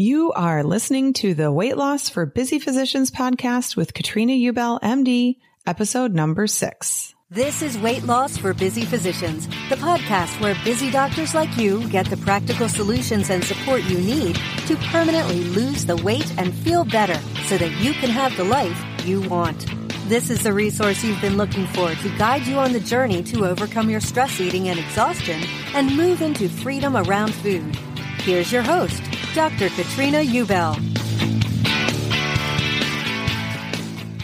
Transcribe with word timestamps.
You 0.00 0.30
are 0.34 0.62
listening 0.62 1.12
to 1.14 1.34
the 1.34 1.50
Weight 1.50 1.76
Loss 1.76 2.10
for 2.10 2.24
Busy 2.24 2.60
Physicians 2.60 3.10
podcast 3.10 3.74
with 3.74 3.94
Katrina 3.94 4.32
Ubel, 4.32 4.80
MD, 4.80 5.38
episode 5.66 6.14
number 6.14 6.46
six. 6.46 7.16
This 7.30 7.62
is 7.62 7.76
Weight 7.76 8.04
Loss 8.04 8.36
for 8.36 8.54
Busy 8.54 8.84
Physicians, 8.84 9.48
the 9.68 9.74
podcast 9.74 10.40
where 10.40 10.54
busy 10.62 10.92
doctors 10.92 11.34
like 11.34 11.56
you 11.56 11.88
get 11.88 12.06
the 12.06 12.16
practical 12.18 12.68
solutions 12.68 13.28
and 13.28 13.42
support 13.42 13.82
you 13.82 13.98
need 13.98 14.36
to 14.68 14.76
permanently 14.92 15.42
lose 15.42 15.84
the 15.84 15.96
weight 15.96 16.32
and 16.38 16.54
feel 16.54 16.84
better 16.84 17.18
so 17.48 17.58
that 17.58 17.72
you 17.80 17.92
can 17.94 18.08
have 18.08 18.36
the 18.36 18.44
life 18.44 18.80
you 19.04 19.22
want. 19.22 19.66
This 20.08 20.30
is 20.30 20.44
the 20.44 20.52
resource 20.52 21.02
you've 21.02 21.20
been 21.20 21.36
looking 21.36 21.66
for 21.66 21.92
to 21.92 22.18
guide 22.18 22.46
you 22.46 22.58
on 22.58 22.72
the 22.72 22.78
journey 22.78 23.24
to 23.24 23.46
overcome 23.46 23.90
your 23.90 24.00
stress 24.00 24.40
eating 24.40 24.68
and 24.68 24.78
exhaustion 24.78 25.42
and 25.74 25.96
move 25.96 26.22
into 26.22 26.48
freedom 26.48 26.96
around 26.96 27.34
food. 27.34 27.74
Here's 28.20 28.52
your 28.52 28.62
host, 28.62 29.02
Dr. 29.38 29.68
Katrina 29.68 30.18
Ubel. 30.18 30.74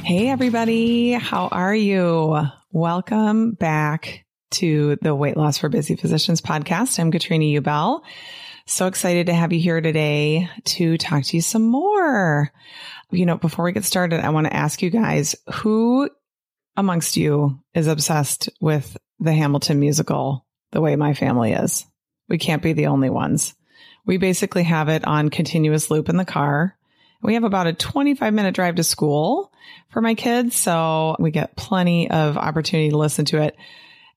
Hey, 0.04 0.28
everybody. 0.28 1.12
How 1.12 1.47
are 1.52 1.72
you? 1.72 2.48
Welcome 2.72 3.53
back 3.53 4.24
to 4.50 4.97
the 5.03 5.14
Weight 5.14 5.36
Loss 5.36 5.58
for 5.58 5.69
Busy 5.69 5.94
Physicians 5.94 6.41
podcast. 6.41 6.98
I'm 6.98 7.12
Katrina 7.12 7.44
Ubel. 7.60 8.00
So 8.66 8.88
excited 8.88 9.26
to 9.26 9.34
have 9.34 9.53
you 9.53 9.60
here 9.60 9.80
today 9.80 10.50
to 10.64 10.98
talk 10.98 11.22
to 11.22 11.36
you 11.36 11.42
some 11.42 11.62
more. 11.62 12.50
You 13.12 13.24
know, 13.24 13.36
before 13.36 13.66
we 13.66 13.70
get 13.70 13.84
started, 13.84 14.19
I 14.19 14.30
want 14.30 14.48
to 14.48 14.56
ask 14.56 14.82
you 14.82 14.91
guys 14.91 15.36
who 15.54 16.10
amongst 16.76 17.16
you 17.16 17.60
is 17.72 17.86
obsessed 17.86 18.48
with 18.60 18.97
the 19.20 19.32
Hamilton 19.32 19.78
musical 19.78 20.44
the 20.72 20.80
way 20.80 20.97
my 20.97 21.14
family 21.14 21.53
is? 21.53 21.86
We 22.28 22.38
can't 22.38 22.64
be 22.64 22.72
the 22.72 22.88
only 22.88 23.10
ones. 23.10 23.54
We 24.06 24.19
basically 24.19 24.65
have 24.65 24.88
it 24.88 25.06
on 25.06 25.31
continuous 25.31 25.91
loop 25.91 26.09
in 26.09 26.16
the 26.16 26.25
car. 26.25 26.76
We 27.22 27.34
have 27.34 27.44
about 27.44 27.66
a 27.66 27.72
25 27.72 28.34
minute 28.34 28.54
drive 28.54 28.75
to 28.76 28.84
school 28.84 29.50
for 29.88 30.00
my 30.00 30.15
kids. 30.15 30.56
So 30.56 31.16
we 31.19 31.31
get 31.31 31.56
plenty 31.56 32.10
of 32.10 32.37
opportunity 32.37 32.91
to 32.91 32.98
listen 32.98 33.25
to 33.26 33.42
it. 33.42 33.56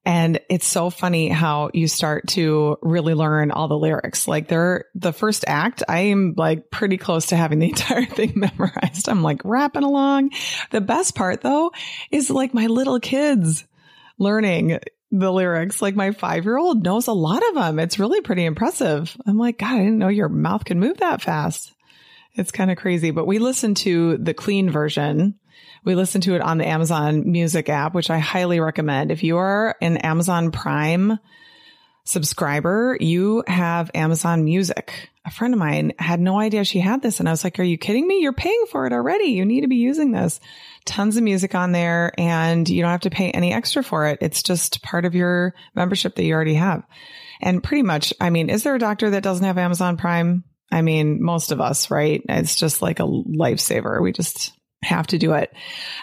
And 0.08 0.40
it's 0.50 0.66
so 0.66 0.90
funny 0.90 1.28
how 1.28 1.70
you 1.74 1.88
start 1.88 2.28
to 2.30 2.78
really 2.82 3.14
learn 3.14 3.52
all 3.52 3.68
the 3.68 3.78
lyrics. 3.78 4.26
Like 4.26 4.48
they're 4.48 4.86
the 4.96 5.12
first 5.12 5.44
act, 5.48 5.84
I 5.88 6.00
am 6.00 6.34
like 6.38 6.72
pretty 6.72 6.96
close 6.96 7.28
to 7.28 7.36
having 7.36 7.60
the 7.60 7.70
entire 7.70 8.06
thing 8.06 8.34
memorized. 8.36 9.10
I'm 9.10 9.22
like 9.22 9.42
rapping 9.44 9.84
along. 9.84 10.32
The 10.72 10.82
best 10.82 11.14
part 11.14 11.42
though 11.42 11.72
is 12.10 12.30
like 12.30 12.54
my 12.54 12.68
little 12.68 13.02
kids 13.02 13.66
learning 14.18 14.80
the 15.12 15.32
lyrics. 15.32 15.82
Like 15.82 15.96
my 15.96 16.12
five 16.12 16.46
year 16.46 16.58
old 16.58 16.84
knows 16.84 17.08
a 17.08 17.14
lot 17.14 17.48
of 17.48 17.56
them. 17.56 17.80
It's 17.80 18.00
really 18.00 18.22
pretty 18.22 18.46
impressive. 18.46 19.16
I'm 19.26 19.38
like, 19.38 19.60
God, 19.60 19.74
I 19.74 19.78
didn't 19.80 19.98
know 19.98 20.08
your 20.08 20.30
mouth 20.30 20.66
could 20.66 20.78
move 20.78 20.98
that 20.98 21.22
fast. 21.22 21.74
It's 22.36 22.52
kind 22.52 22.70
of 22.70 22.78
crazy, 22.78 23.12
but 23.12 23.26
we 23.26 23.40
listen 23.40 23.74
to 23.76 24.18
the 24.18 24.34
clean 24.34 24.70
version. 24.70 25.36
We 25.84 25.96
listen 25.96 26.22
to 26.22 26.36
it 26.36 26.42
on 26.42 26.58
the 26.58 26.68
Amazon 26.68 27.32
Music 27.32 27.70
app, 27.70 27.96
which 27.96 28.10
I 28.10 28.20
highly 28.20 28.60
recommend. 28.60 29.12
If 29.12 29.24
you 29.24 29.38
are 29.38 29.76
an 29.82 29.98
Amazon 29.98 30.52
Prime 30.52 31.18
subscriber, 32.08 32.98
you 33.00 33.44
have 33.48 33.92
Amazon 33.94 34.46
Music. 34.46 35.10
A 35.26 35.32
friend 35.32 35.54
of 35.54 35.60
mine 35.60 35.94
had 36.00 36.22
no 36.22 36.40
idea 36.40 36.64
she 36.64 36.80
had 36.80 37.02
this. 37.02 37.20
And 37.20 37.28
I 37.28 37.34
was 37.34 37.44
like, 37.44 37.60
are 37.60 37.64
you 37.64 37.78
kidding 37.78 38.08
me? 38.08 38.22
You're 38.22 38.34
paying 38.34 38.64
for 38.72 38.86
it 38.86 38.94
already. 38.94 39.26
You 39.26 39.46
need 39.46 39.62
to 39.62 39.68
be 39.68 39.76
using 39.76 40.12
this. 40.12 40.40
Tons 40.86 41.18
of 41.18 41.24
music 41.24 41.54
on 41.54 41.74
there 41.74 42.14
and 42.18 42.68
you 42.68 42.82
don't 42.82 42.92
have 42.92 43.02
to 43.02 43.10
pay 43.10 43.30
any 43.32 43.54
extra 43.54 43.84
for 43.84 44.08
it. 44.08 44.20
It's 44.22 44.42
just 44.42 44.82
part 44.82 45.04
of 45.04 45.16
your 45.16 45.54
membership 45.76 46.16
that 46.16 46.24
you 46.24 46.34
already 46.34 46.54
have. 46.54 46.84
And 47.42 47.62
pretty 47.62 47.84
much, 47.84 48.14
I 48.22 48.30
mean, 48.30 48.50
is 48.50 48.64
there 48.64 48.76
a 48.76 48.80
doctor 48.80 49.10
that 49.10 49.24
doesn't 49.24 49.46
have 49.46 49.58
Amazon 49.58 49.98
Prime? 49.98 50.46
I 50.72 50.82
mean, 50.82 51.22
most 51.22 51.52
of 51.52 51.62
us, 51.62 51.92
right? 51.92 52.22
It's 52.30 52.56
just 52.56 52.82
like 52.82 53.00
a 53.00 53.04
lifesaver. 53.04 54.02
We 54.02 54.14
just 54.14 54.57
have 54.84 55.08
to 55.08 55.18
do 55.18 55.34
it 55.34 55.52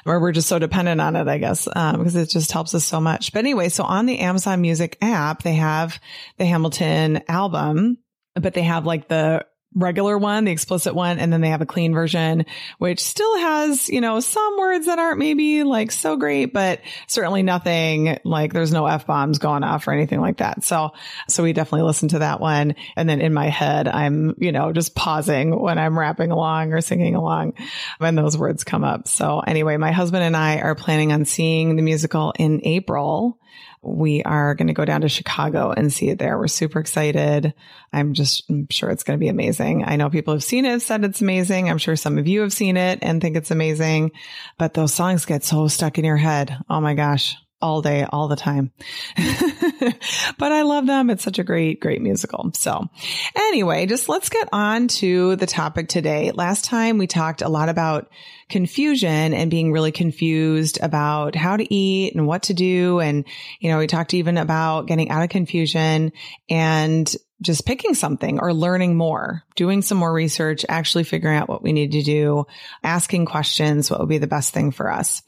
or 0.05 0.21
we're 0.21 0.33
just 0.33 0.49
so 0.49 0.59
dependent 0.59 1.01
on 1.01 1.17
it, 1.17 1.29
I 1.29 1.39
guess, 1.39 1.69
um, 1.75 1.99
because 1.99 2.17
it 2.17 2.29
just 2.29 2.51
helps 2.53 2.75
us 2.75 2.85
so 2.85 3.01
much. 3.01 3.33
But 3.33 3.41
anyway, 3.41 3.69
so 3.69 3.85
on 3.85 4.07
the 4.07 4.19
Amazon 4.19 4.61
Music 4.61 4.99
app, 5.01 5.43
they 5.43 5.55
have 5.55 6.01
the 6.39 6.45
Hamilton 6.45 7.23
album, 7.29 7.99
but 8.35 8.55
they 8.55 8.63
have 8.63 8.85
like 8.85 9.09
the 9.09 9.47
regular 9.75 10.17
one, 10.17 10.45
the 10.45 10.53
explicit 10.53 10.95
one, 10.95 11.19
and 11.19 11.33
then 11.33 11.41
they 11.41 11.51
have 11.51 11.61
a 11.61 11.67
clean 11.67 11.93
version, 11.93 12.47
which 12.79 13.01
still 13.01 13.39
has, 13.39 13.89
you 13.89 14.01
know, 14.01 14.21
some 14.21 14.57
words 14.59 14.87
that 14.87 14.99
aren't 14.99 15.19
maybe 15.19 15.65
like 15.65 15.91
so 15.91 16.17
great, 16.17 16.53
but 16.53 16.81
certainly 17.07 17.43
nothing 17.43 18.19
like 18.25 18.53
there's 18.53 18.73
no 18.73 18.87
F 18.87 19.07
bombs 19.07 19.39
going 19.39 19.65
off 19.65 19.89
or 19.89 19.93
anything 19.93 20.21
like 20.21 20.39
that. 20.39 20.65
So, 20.65 20.93
so 21.29 21.43
we 21.43 21.53
definitely 21.53 21.87
listen 21.87 22.09
to 22.11 22.21
that 22.21 22.41
one. 22.41 22.75
And 22.97 23.09
then 23.09 23.21
in 23.21 23.35
my 23.35 23.49
head, 23.49 23.89
I'm, 23.89 24.35
you 24.39 24.53
know, 24.53 24.73
just 24.73 24.95
pausing 24.95 25.59
when 25.59 25.79
I'm 25.79 25.99
rapping 25.99 26.31
along 26.31 26.73
or 26.73 26.81
singing 26.81 27.17
along 27.17 27.55
when 27.99 28.15
those 28.15 28.39
words 28.39 28.65
come 28.65 28.85
up. 28.85 29.09
So 29.09 29.41
anyway, 29.41 29.77
my 29.77 29.93
husband 29.93 30.23
and 30.23 30.37
I 30.37 30.59
are 30.59 30.75
planning 30.75 31.13
on 31.13 31.25
seeing 31.25 31.77
the 31.77 31.83
musical 31.83 32.33
in 32.39 32.61
April 32.65 33.39
we 33.85 34.23
are 34.23 34.55
going 34.55 34.69
to 34.69 34.73
go 34.73 34.85
down 34.85 35.03
to 35.03 35.09
Chicago 35.09 35.71
and 35.71 35.93
see 35.93 36.09
it 36.09 36.19
there. 36.19 36.39
We're 36.39 36.49
super 36.49 36.79
excited. 36.81 37.55
I'm 37.93 38.15
just 38.15 38.49
I'm 38.49 38.67
sure 38.71 38.91
it's 38.91 39.05
going 39.05 39.19
to 39.19 39.23
be 39.23 39.29
amazing. 39.29 39.85
I 39.85 39.97
know 39.97 40.11
people 40.11 40.35
have 40.35 40.45
seen 40.45 40.65
it, 40.65 40.81
said 40.81 41.05
it's 41.05 41.21
amazing. 41.21 41.69
I'm 41.69 41.79
sure 41.79 41.97
some 41.97 42.19
of 42.19 42.27
you 42.27 42.41
have 42.41 42.53
seen 42.53 42.77
it 42.77 42.99
and 43.03 43.21
think 43.21 43.37
it's 43.37 43.51
amazing, 43.51 44.13
but 44.59 44.75
those 44.75 44.95
songs 44.95 45.27
get 45.27 45.45
so 45.45 45.69
stuck 45.69 45.99
in 45.99 46.05
your 46.05 46.17
head. 46.17 46.57
Oh 46.69 46.81
my 46.81 46.95
gosh, 46.95 47.37
all 47.61 47.83
day, 47.83 48.05
all 48.05 48.29
the 48.29 48.37
time. 48.37 48.73
but 49.17 50.53
I 50.53 50.63
love 50.63 50.87
them. 50.87 51.11
It's 51.11 51.25
such 51.25 51.39
a 51.39 51.45
great, 51.45 51.81
great 51.81 52.03
musical. 52.03 52.51
So 52.55 52.89
anyway, 53.35 53.87
just 53.87 54.09
let's 54.09 54.29
get 54.29 54.49
on 54.53 54.89
to 54.89 55.37
the 55.37 55.47
topic 55.47 55.89
today. 55.89 56.31
Last 56.31 56.65
time 56.65 56.99
we 56.99 57.07
talked 57.07 57.43
a 57.43 57.49
lot 57.49 57.69
about 57.69 58.11
confusion 58.51 59.33
and 59.33 59.51
being 59.51 59.73
really 59.73 59.93
confused 59.93 60.79
about 60.83 61.35
how 61.35 61.57
to 61.57 61.75
eat 61.75 62.15
and 62.15 62.27
what 62.27 62.45
to 62.45 62.55
do. 62.55 63.01
And, 63.01 63.25
you 63.61 63.71
know, 63.71 63.79
we 63.79 63.87
talked 63.87 64.15
even 64.15 64.37
about 64.37 64.87
getting 64.87 65.11
out 65.11 65.23
of 65.23 65.31
confusion 65.31 66.13
and 66.51 67.15
just 67.45 67.67
picking 67.67 67.95
something 67.95 68.41
or 68.41 68.53
learning 68.53 68.97
more, 68.97 69.45
doing 69.55 69.83
some 69.83 69.99
more 69.99 70.13
research, 70.13 70.65
actually 70.69 71.05
figuring 71.05 71.37
out 71.37 71.49
what 71.49 71.63
we 71.63 71.73
need 71.73 71.93
to 71.93 72.03
do, 72.03 72.47
asking 72.83 73.27
questions, 73.27 73.91
what 73.91 74.01
would 74.01 74.09
be 74.09 74.19
the 74.19 74.27
best 74.27 74.53
thing 74.53 74.73
for 74.73 74.91
us. 74.91 75.23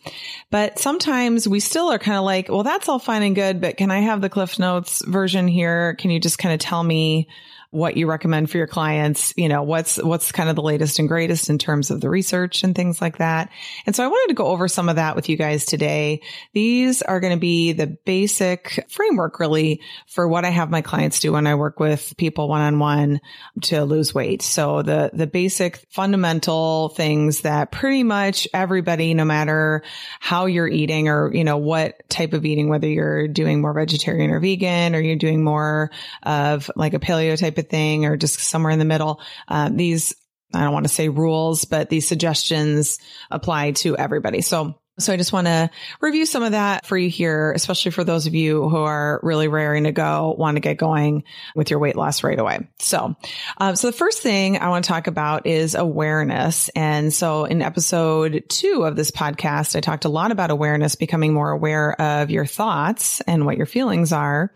But 0.51 0.79
sometimes 0.79 1.47
we 1.47 1.61
still 1.61 1.93
are 1.93 1.99
kind 1.99 2.19
of 2.19 2.25
like, 2.25 2.49
well, 2.49 2.63
that's 2.63 2.89
all 2.89 2.99
fine 2.99 3.23
and 3.23 3.35
good, 3.35 3.61
but 3.61 3.77
can 3.77 3.91
I 3.91 4.01
have 4.01 4.21
the 4.21 4.29
Cliff 4.29 4.59
Notes 4.59 5.05
version 5.05 5.47
here? 5.47 5.95
Can 5.95 6.11
you 6.11 6.19
just 6.19 6.39
kind 6.39 6.55
of 6.55 6.61
tell 6.61 6.83
me 6.83 7.29
what 7.71 7.97
you 7.97 8.09
recommend 8.09 8.51
for 8.51 8.59
your 8.59 8.67
clients, 8.67 9.35
you 9.37 9.49
know, 9.49 9.63
what's, 9.63 9.97
what's 9.97 10.33
kind 10.33 10.49
of 10.49 10.57
the 10.57 10.63
latest 10.63 10.99
and 10.99 11.09
greatest 11.09 11.51
in 11.51 11.59
terms 11.59 11.91
of 11.91 12.01
the 12.01 12.09
research 12.09 12.63
and 12.63 12.75
things 12.75 13.01
like 13.01 13.19
that. 13.19 13.51
And 13.87 13.95
so 13.95 14.05
I 14.05 14.09
wanted 14.09 14.29
to 14.29 14.35
go 14.35 14.47
over 14.47 14.69
some 14.69 14.89
of 14.89 14.97
that 14.97 15.17
with 15.17 15.29
you 15.29 15.37
guys 15.37 15.65
today. 15.65 16.23
These 16.53 17.03
are 17.03 17.21
going 17.21 17.35
to 17.35 17.41
be 17.41 17.73
the 17.73 17.87
basic 17.87 18.87
framework 18.89 19.41
really 19.41 19.81
for 20.07 20.27
what 20.29 20.45
I 20.45 20.51
have 20.51 20.71
my 20.71 20.83
clients 20.83 21.21
do 21.21 21.33
when 21.33 21.47
I 21.47 21.55
work 21.55 21.81
with 21.81 22.17
people 22.17 22.49
one 22.49 22.61
on 22.61 22.79
one 22.79 23.21
to 23.63 23.85
lose 23.85 24.15
weight. 24.15 24.43
So 24.43 24.83
the, 24.83 25.11
the 25.13 25.27
basic 25.27 25.79
fundamental 25.91 26.91
things 26.91 27.43
that 27.43 27.73
pretty 27.73 28.03
much 28.03 28.49
everybody, 28.55 29.15
no 29.15 29.25
matter 29.25 29.83
how 30.21 30.47
you're 30.47 30.69
eating 30.69 31.09
or, 31.09 31.35
you 31.35 31.45
know, 31.45 31.57
what 31.57 32.09
type 32.09 32.33
of 32.33 32.45
eating, 32.45 32.69
whether 32.69 32.89
you're 32.89 33.29
doing 33.29 33.61
more 33.61 33.73
vegetarian 33.73 34.31
or 34.31 34.41
vegan 34.41 34.95
or 34.95 35.01
you're 35.01 35.17
doing 35.17 35.43
more 35.43 35.91
of 36.23 36.71
like 36.77 36.95
a 36.95 36.99
paleo 36.99 37.39
type 37.39 37.56
of 37.59 37.69
thing 37.69 38.07
or 38.07 38.17
just 38.17 38.39
somewhere 38.41 38.73
in 38.73 38.79
the 38.79 38.85
middle. 38.85 39.21
Uh, 39.49 39.71
these, 39.73 40.15
I 40.55 40.61
don't 40.61 40.73
want 40.73 40.87
to 40.87 40.93
say 40.93 41.09
rules, 41.09 41.65
but 41.65 41.91
these 41.91 42.07
suggestions 42.07 42.99
apply 43.31 43.73
to 43.73 43.97
everybody. 43.97 44.41
So 44.43 44.79
so 44.99 45.13
I 45.13 45.19
just 45.19 45.33
want 45.33 45.47
to 45.47 45.69
review 46.01 46.25
some 46.25 46.43
of 46.43 46.53
that 46.53 46.87
for 46.87 46.97
you 46.97 47.11
here, 47.11 47.53
especially 47.53 47.91
for 47.91 48.03
those 48.03 48.27
of 48.27 48.35
you 48.35 48.67
who 48.67 48.79
are 48.79 49.21
really 49.23 49.47
raring 49.47 49.85
to 49.85 49.93
go, 49.93 50.35
want 50.39 50.57
to 50.57 50.61
get 50.61 50.79
going 50.79 51.25
with 51.55 51.69
your 51.69 51.79
weight 51.79 51.97
loss 51.97 52.25
right 52.25 52.39
away. 52.39 52.67
So, 52.79 53.15
um, 53.59 53.77
so 53.77 53.89
the 53.89 53.97
first 53.97 54.23
thing 54.23 54.57
I 54.59 54.71
want 54.71 54.87
to 54.87 54.89
talk 54.89 55.07
about 55.07 55.47
is 55.47 55.75
awareness. 55.75 56.71
And 56.71 57.13
so 57.13 57.45
in 57.45 57.61
episode 57.61 58.45
two 58.49 58.85
of 58.85 58.97
this 58.97 59.11
podcast, 59.11 59.77
I 59.77 59.81
talked 59.81 60.07
a 60.07 60.11
lot 60.11 60.33
about 60.33 60.51
awareness, 60.51 60.95
becoming 60.95 61.35
more 61.35 61.51
aware 61.51 62.01
of 62.01 62.31
your 62.31 62.47
thoughts 62.47 63.21
and 63.21 63.45
what 63.45 63.59
your 63.59 63.67
feelings 63.67 64.13
are. 64.13 64.51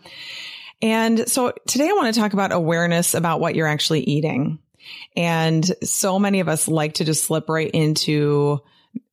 And 0.83 1.29
so 1.29 1.53
today 1.67 1.89
I 1.89 1.93
want 1.93 2.15
to 2.15 2.21
talk 2.21 2.33
about 2.33 2.53
awareness 2.53 3.15
about 3.15 3.41
what 3.41 3.55
you're 3.55 3.67
actually 3.67 4.01
eating. 4.01 4.59
And 5.17 5.65
so 5.83 6.19
many 6.19 6.41
of 6.41 6.49
us 6.49 6.69
like 6.69 6.95
to 6.95 7.05
just 7.05 7.25
slip 7.25 7.49
right 7.49 7.71
into 7.71 8.61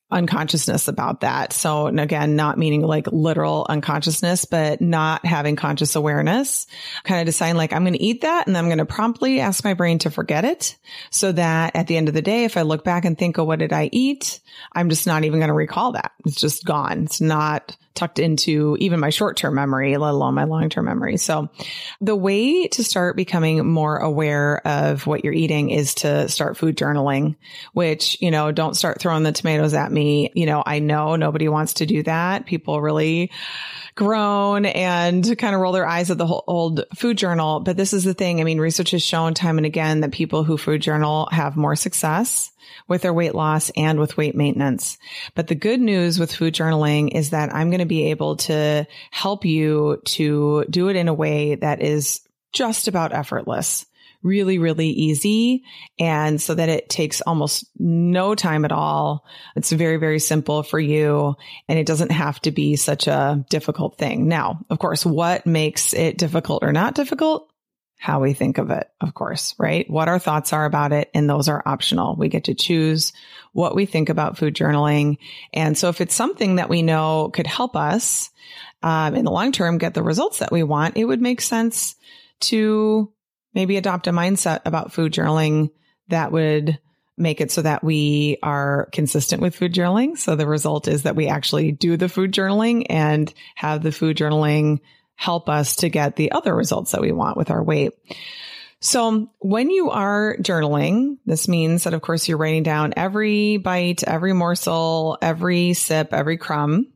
unconsciousness 0.09 0.87
about 0.87 1.19
that. 1.21 1.51
So 1.51 1.87
again, 1.87 2.37
not 2.37 2.57
meaning 2.57 2.81
like 2.81 3.07
literal 3.07 3.65
unconsciousness, 3.67 4.45
but 4.45 4.79
not 4.79 5.25
having 5.25 5.57
conscious 5.57 5.97
awareness, 5.97 6.65
kind 7.03 7.19
of 7.19 7.25
deciding 7.25 7.57
like, 7.57 7.73
I'm 7.73 7.83
going 7.83 7.93
to 7.93 8.01
eat 8.01 8.21
that 8.21 8.47
and 8.47 8.57
I'm 8.57 8.67
going 8.67 8.77
to 8.77 8.85
promptly 8.85 9.41
ask 9.41 9.65
my 9.65 9.73
brain 9.73 9.99
to 9.99 10.09
forget 10.09 10.45
it 10.45 10.77
so 11.09 11.33
that 11.33 11.75
at 11.75 11.87
the 11.87 11.97
end 11.97 12.07
of 12.07 12.13
the 12.13 12.21
day, 12.21 12.45
if 12.45 12.55
I 12.55 12.61
look 12.61 12.85
back 12.85 13.03
and 13.03 13.17
think, 13.17 13.37
oh, 13.37 13.43
what 13.43 13.59
did 13.59 13.73
I 13.73 13.89
eat? 13.91 14.39
I'm 14.71 14.89
just 14.89 15.07
not 15.07 15.25
even 15.25 15.39
going 15.39 15.49
to 15.49 15.53
recall 15.53 15.91
that. 15.91 16.13
It's 16.25 16.39
just 16.39 16.63
gone. 16.63 17.03
It's 17.03 17.19
not 17.19 17.75
tucked 17.97 18.19
into 18.19 18.77
even 18.79 18.99
my 18.99 19.09
short 19.09 19.35
term 19.37 19.55
memory, 19.55 19.97
let 19.97 20.11
alone 20.11 20.35
my 20.35 20.45
long 20.45 20.69
term 20.69 20.85
memory. 20.85 21.17
So 21.17 21.49
the 21.99 22.15
way 22.15 22.67
to 22.67 22.83
start 22.83 23.15
becoming 23.15 23.67
more 23.67 23.97
aware 23.97 24.65
of 24.65 25.07
what 25.07 25.23
you're 25.23 25.33
eating 25.33 25.71
is 25.71 25.95
to 25.95 26.29
start 26.29 26.57
food 26.57 26.77
journaling, 26.77 27.35
which, 27.73 28.21
you 28.21 28.31
know, 28.31 28.51
don't 28.51 28.75
start 28.75 29.01
throwing 29.01 29.23
the 29.23 29.31
tomatoes 29.31 29.73
at 29.73 29.91
me. 29.91 30.31
You 30.35 30.45
know, 30.45 30.63
I 30.65 30.79
know 30.79 31.15
nobody 31.15 31.49
wants 31.49 31.73
to 31.75 31.85
do 31.85 32.03
that. 32.03 32.45
People 32.45 32.81
really 32.81 33.31
groan 33.95 34.65
and 34.65 35.37
kind 35.39 35.55
of 35.55 35.61
roll 35.61 35.73
their 35.73 35.87
eyes 35.87 36.11
at 36.11 36.19
the 36.19 36.27
whole 36.27 36.43
old 36.47 36.83
food 36.95 37.17
journal. 37.17 37.59
But 37.59 37.77
this 37.77 37.93
is 37.93 38.03
the 38.03 38.13
thing. 38.13 38.39
I 38.39 38.43
mean, 38.43 38.59
research 38.59 38.91
has 38.91 39.01
shown 39.01 39.33
time 39.33 39.57
and 39.57 39.65
again 39.65 40.01
that 40.01 40.11
people 40.11 40.43
who 40.43 40.57
food 40.57 40.81
journal 40.81 41.27
have 41.31 41.57
more 41.57 41.75
success 41.75 42.51
with 42.87 43.01
their 43.01 43.13
weight 43.13 43.35
loss 43.35 43.69
and 43.75 43.99
with 43.99 44.17
weight 44.17 44.35
maintenance. 44.35 44.97
But 45.35 45.47
the 45.47 45.55
good 45.55 45.79
news 45.79 46.19
with 46.19 46.33
food 46.33 46.53
journaling 46.53 47.13
is 47.13 47.31
that 47.31 47.53
I'm 47.53 47.69
going 47.69 47.79
to 47.79 47.85
be 47.85 48.11
able 48.11 48.37
to 48.37 48.87
help 49.11 49.45
you 49.45 50.01
to 50.05 50.65
do 50.69 50.89
it 50.89 50.95
in 50.95 51.07
a 51.07 51.13
way 51.13 51.55
that 51.55 51.81
is 51.81 52.21
just 52.53 52.87
about 52.87 53.13
effortless 53.13 53.85
really, 54.23 54.57
really 54.57 54.89
easy. 54.89 55.63
And 55.99 56.41
so 56.41 56.55
that 56.55 56.69
it 56.69 56.89
takes 56.89 57.21
almost 57.21 57.69
no 57.77 58.35
time 58.35 58.65
at 58.65 58.71
all. 58.71 59.25
It's 59.55 59.71
very, 59.71 59.97
very 59.97 60.19
simple 60.19 60.63
for 60.63 60.79
you 60.79 61.35
and 61.67 61.79
it 61.79 61.85
doesn't 61.85 62.11
have 62.11 62.39
to 62.41 62.51
be 62.51 62.75
such 62.75 63.07
a 63.07 63.45
difficult 63.49 63.97
thing. 63.97 64.27
Now, 64.27 64.65
of 64.69 64.79
course, 64.79 65.05
what 65.05 65.45
makes 65.45 65.93
it 65.93 66.17
difficult 66.17 66.63
or 66.63 66.73
not 66.73 66.95
difficult? 66.95 67.49
How 67.97 68.21
we 68.21 68.33
think 68.33 68.59
of 68.59 68.69
it, 68.69 68.89
of 69.01 69.13
course, 69.13 69.55
right? 69.57 69.89
What 69.89 70.07
our 70.07 70.19
thoughts 70.19 70.53
are 70.53 70.65
about 70.65 70.93
it. 70.93 71.09
And 71.13 71.27
those 71.27 71.49
are 71.49 71.63
optional. 71.65 72.15
We 72.15 72.29
get 72.29 72.45
to 72.45 72.53
choose 72.53 73.11
what 73.53 73.75
we 73.75 73.87
think 73.87 74.09
about 74.09 74.37
food 74.37 74.53
journaling. 74.53 75.17
And 75.51 75.75
so 75.75 75.89
if 75.89 75.99
it's 75.99 76.13
something 76.13 76.57
that 76.57 76.69
we 76.69 76.83
know 76.83 77.31
could 77.33 77.47
help 77.47 77.75
us 77.75 78.29
um, 78.83 79.15
in 79.15 79.25
the 79.25 79.31
long 79.31 79.51
term 79.51 79.79
get 79.79 79.95
the 79.95 80.03
results 80.03 80.39
that 80.39 80.51
we 80.51 80.61
want, 80.61 80.95
it 80.95 81.05
would 81.05 81.21
make 81.21 81.41
sense 81.41 81.95
to 82.41 83.11
maybe 83.55 83.77
adopt 83.77 84.05
a 84.05 84.11
mindset 84.11 84.61
about 84.65 84.93
food 84.93 85.11
journaling 85.11 85.71
that 86.09 86.31
would 86.31 86.79
make 87.17 87.41
it 87.41 87.51
so 87.51 87.63
that 87.63 87.83
we 87.83 88.37
are 88.43 88.89
consistent 88.91 89.41
with 89.41 89.55
food 89.55 89.73
journaling. 89.73 90.15
So 90.15 90.35
the 90.35 90.45
result 90.45 90.87
is 90.87 91.03
that 91.03 91.15
we 91.15 91.27
actually 91.27 91.71
do 91.71 91.97
the 91.97 92.09
food 92.09 92.31
journaling 92.31 92.85
and 92.91 93.33
have 93.55 93.81
the 93.81 93.91
food 93.91 94.17
journaling 94.17 94.81
help 95.17 95.49
us 95.49 95.77
to 95.77 95.89
get 95.89 96.15
the 96.15 96.31
other 96.31 96.55
results 96.55 96.91
that 96.91 97.01
we 97.01 97.11
want 97.11 97.35
with 97.35 97.51
our 97.51 97.61
weight. 97.61 97.91
So 98.79 99.31
when 99.39 99.71
you 99.71 99.89
are 99.89 100.37
journaling, 100.39 101.17
this 101.25 101.47
means 101.47 101.83
that 101.83 101.95
of 101.95 102.01
course 102.01 102.27
you're 102.27 102.37
writing 102.37 102.63
down 102.63 102.93
every 102.95 103.57
bite, 103.57 104.03
every 104.03 104.33
morsel, 104.33 105.17
every 105.21 105.73
sip, 105.73 106.13
every 106.13 106.37
crumb. 106.37 106.93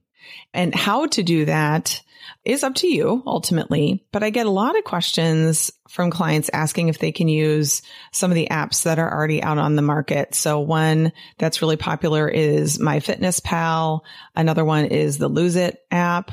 And 0.53 0.73
how 0.73 1.07
to 1.07 1.23
do 1.23 1.45
that 1.45 2.01
is 2.45 2.63
up 2.63 2.75
to 2.75 2.88
you 2.88 3.23
ultimately. 3.25 4.06
But 4.12 4.24
I 4.24 4.29
get 4.29 4.45
a 4.45 4.51
lot 4.51 4.77
of 4.77 4.83
questions 4.83 5.71
from 5.89 6.12
clients 6.12 6.50
asking 6.53 6.89
if 6.89 7.00
they 7.00 7.12
can 7.12 7.27
use 7.27 7.81
some 8.12 8.29
of 8.29 8.35
the 8.35 8.47
apps 8.51 8.83
that 8.83 9.00
are 9.00 9.12
already 9.12 9.41
out 9.41 9.57
on 9.57 9.75
the 9.75 9.81
market. 9.81 10.35
So 10.35 10.59
one 10.59 11.12
that's 11.39 11.62
really 11.62 11.77
popular 11.77 12.27
is 12.27 12.77
MyFitnessPal. 12.77 14.01
Another 14.35 14.63
one 14.63 14.85
is 14.85 15.17
the 15.17 15.27
Lose 15.27 15.56
It 15.56 15.79
app. 15.89 16.31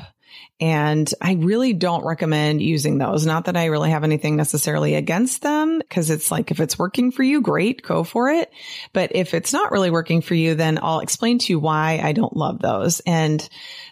And 0.61 1.09
I 1.21 1.35
really 1.35 1.71
don't 1.71 2.03
recommend 2.03 2.61
using 2.61 2.97
those. 2.97 3.25
Not 3.25 3.45
that 3.45 3.55
I 3.55 3.65
really 3.65 3.91
have 3.91 4.03
anything 4.03 4.35
necessarily 4.35 4.95
against 4.95 5.41
them 5.41 5.79
because 5.79 6.09
it's 6.09 6.31
like, 6.31 6.51
if 6.51 6.59
it's 6.59 6.77
working 6.77 7.11
for 7.11 7.23
you, 7.23 7.41
great, 7.41 7.81
go 7.81 8.03
for 8.03 8.29
it. 8.29 8.51
But 8.91 9.15
if 9.15 9.33
it's 9.33 9.53
not 9.53 9.71
really 9.71 9.89
working 9.89 10.21
for 10.21 10.35
you, 10.35 10.55
then 10.55 10.77
I'll 10.81 10.99
explain 10.99 11.39
to 11.39 11.53
you 11.53 11.59
why 11.59 12.01
I 12.03 12.11
don't 12.11 12.35
love 12.35 12.59
those. 12.59 12.99
And 13.01 13.47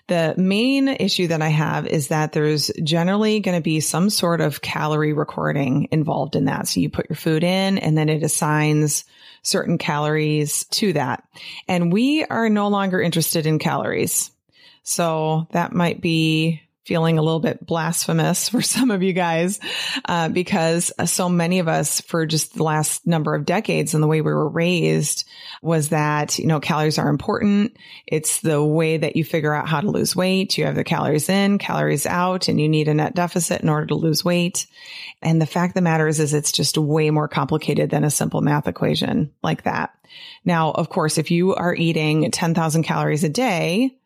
the 0.07 0.35
main 0.37 0.89
issue 0.89 1.27
that 1.27 1.41
I 1.41 1.47
have 1.47 1.87
is 1.87 2.09
that 2.09 2.33
there's 2.33 2.69
generally 2.83 3.39
going 3.39 3.57
to 3.57 3.63
be 3.63 3.79
some 3.79 4.09
sort 4.09 4.41
of 4.41 4.61
calorie 4.61 5.13
recording 5.13 5.87
involved 5.91 6.35
in 6.35 6.45
that. 6.45 6.67
So 6.67 6.81
you 6.81 6.89
put 6.89 7.09
your 7.09 7.17
food 7.17 7.45
in 7.45 7.77
and 7.77 7.97
then 7.97 8.09
it 8.09 8.23
assigns 8.23 9.05
certain 9.41 9.77
calories 9.77 10.65
to 10.65 10.91
that. 10.93 11.23
And 11.69 11.93
we 11.93 12.25
are 12.25 12.49
no 12.49 12.67
longer 12.67 13.01
interested 13.01 13.45
in 13.45 13.59
calories. 13.59 14.31
So 14.87 15.47
that 15.51 15.73
might 15.73 15.99
be 15.99 16.61
feeling 16.85 17.17
a 17.17 17.21
little 17.21 17.41
bit 17.41 17.65
blasphemous 17.65 18.47
for 18.49 18.61
some 18.61 18.89
of 18.89 19.03
you 19.03 19.11
guys, 19.11 19.59
uh, 20.05 20.29
because 20.29 20.93
so 21.05 21.27
many 21.27 21.59
of 21.59 21.67
us 21.67 21.99
for 21.99 22.25
just 22.25 22.55
the 22.55 22.63
last 22.63 23.05
number 23.05 23.35
of 23.35 23.45
decades 23.45 23.93
and 23.93 24.01
the 24.01 24.07
way 24.07 24.21
we 24.21 24.33
were 24.33 24.47
raised 24.47 25.27
was 25.61 25.89
that, 25.89 26.39
you 26.39 26.47
know, 26.47 26.61
calories 26.61 26.97
are 26.97 27.09
important. 27.09 27.75
It's 28.05 28.39
the 28.39 28.63
way 28.63 28.95
that 28.95 29.17
you 29.17 29.25
figure 29.25 29.53
out 29.53 29.67
how 29.67 29.81
to 29.81 29.91
lose 29.91 30.15
weight. 30.15 30.57
You 30.57 30.65
have 30.67 30.75
the 30.75 30.85
calories 30.85 31.27
in, 31.27 31.57
calories 31.57 32.05
out, 32.05 32.47
and 32.47 32.59
you 32.59 32.69
need 32.69 32.87
a 32.87 32.93
net 32.93 33.13
deficit 33.13 33.61
in 33.61 33.67
order 33.67 33.87
to 33.87 33.95
lose 33.95 34.23
weight. 34.23 34.67
And 35.21 35.41
the 35.41 35.45
fact 35.45 35.71
of 35.71 35.75
the 35.75 35.81
matter 35.81 36.07
is, 36.07 36.21
is 36.21 36.33
it's 36.33 36.53
just 36.53 36.77
way 36.77 37.09
more 37.09 37.27
complicated 37.27 37.89
than 37.89 38.05
a 38.05 38.09
simple 38.09 38.39
math 38.39 38.69
equation 38.69 39.33
like 39.43 39.63
that. 39.63 39.93
Now, 40.45 40.71
of 40.71 40.87
course, 40.87 41.17
if 41.17 41.29
you 41.29 41.55
are 41.55 41.75
eating 41.75 42.31
10,000 42.31 42.83
calories 42.83 43.25
a 43.25 43.29
day, 43.29 43.97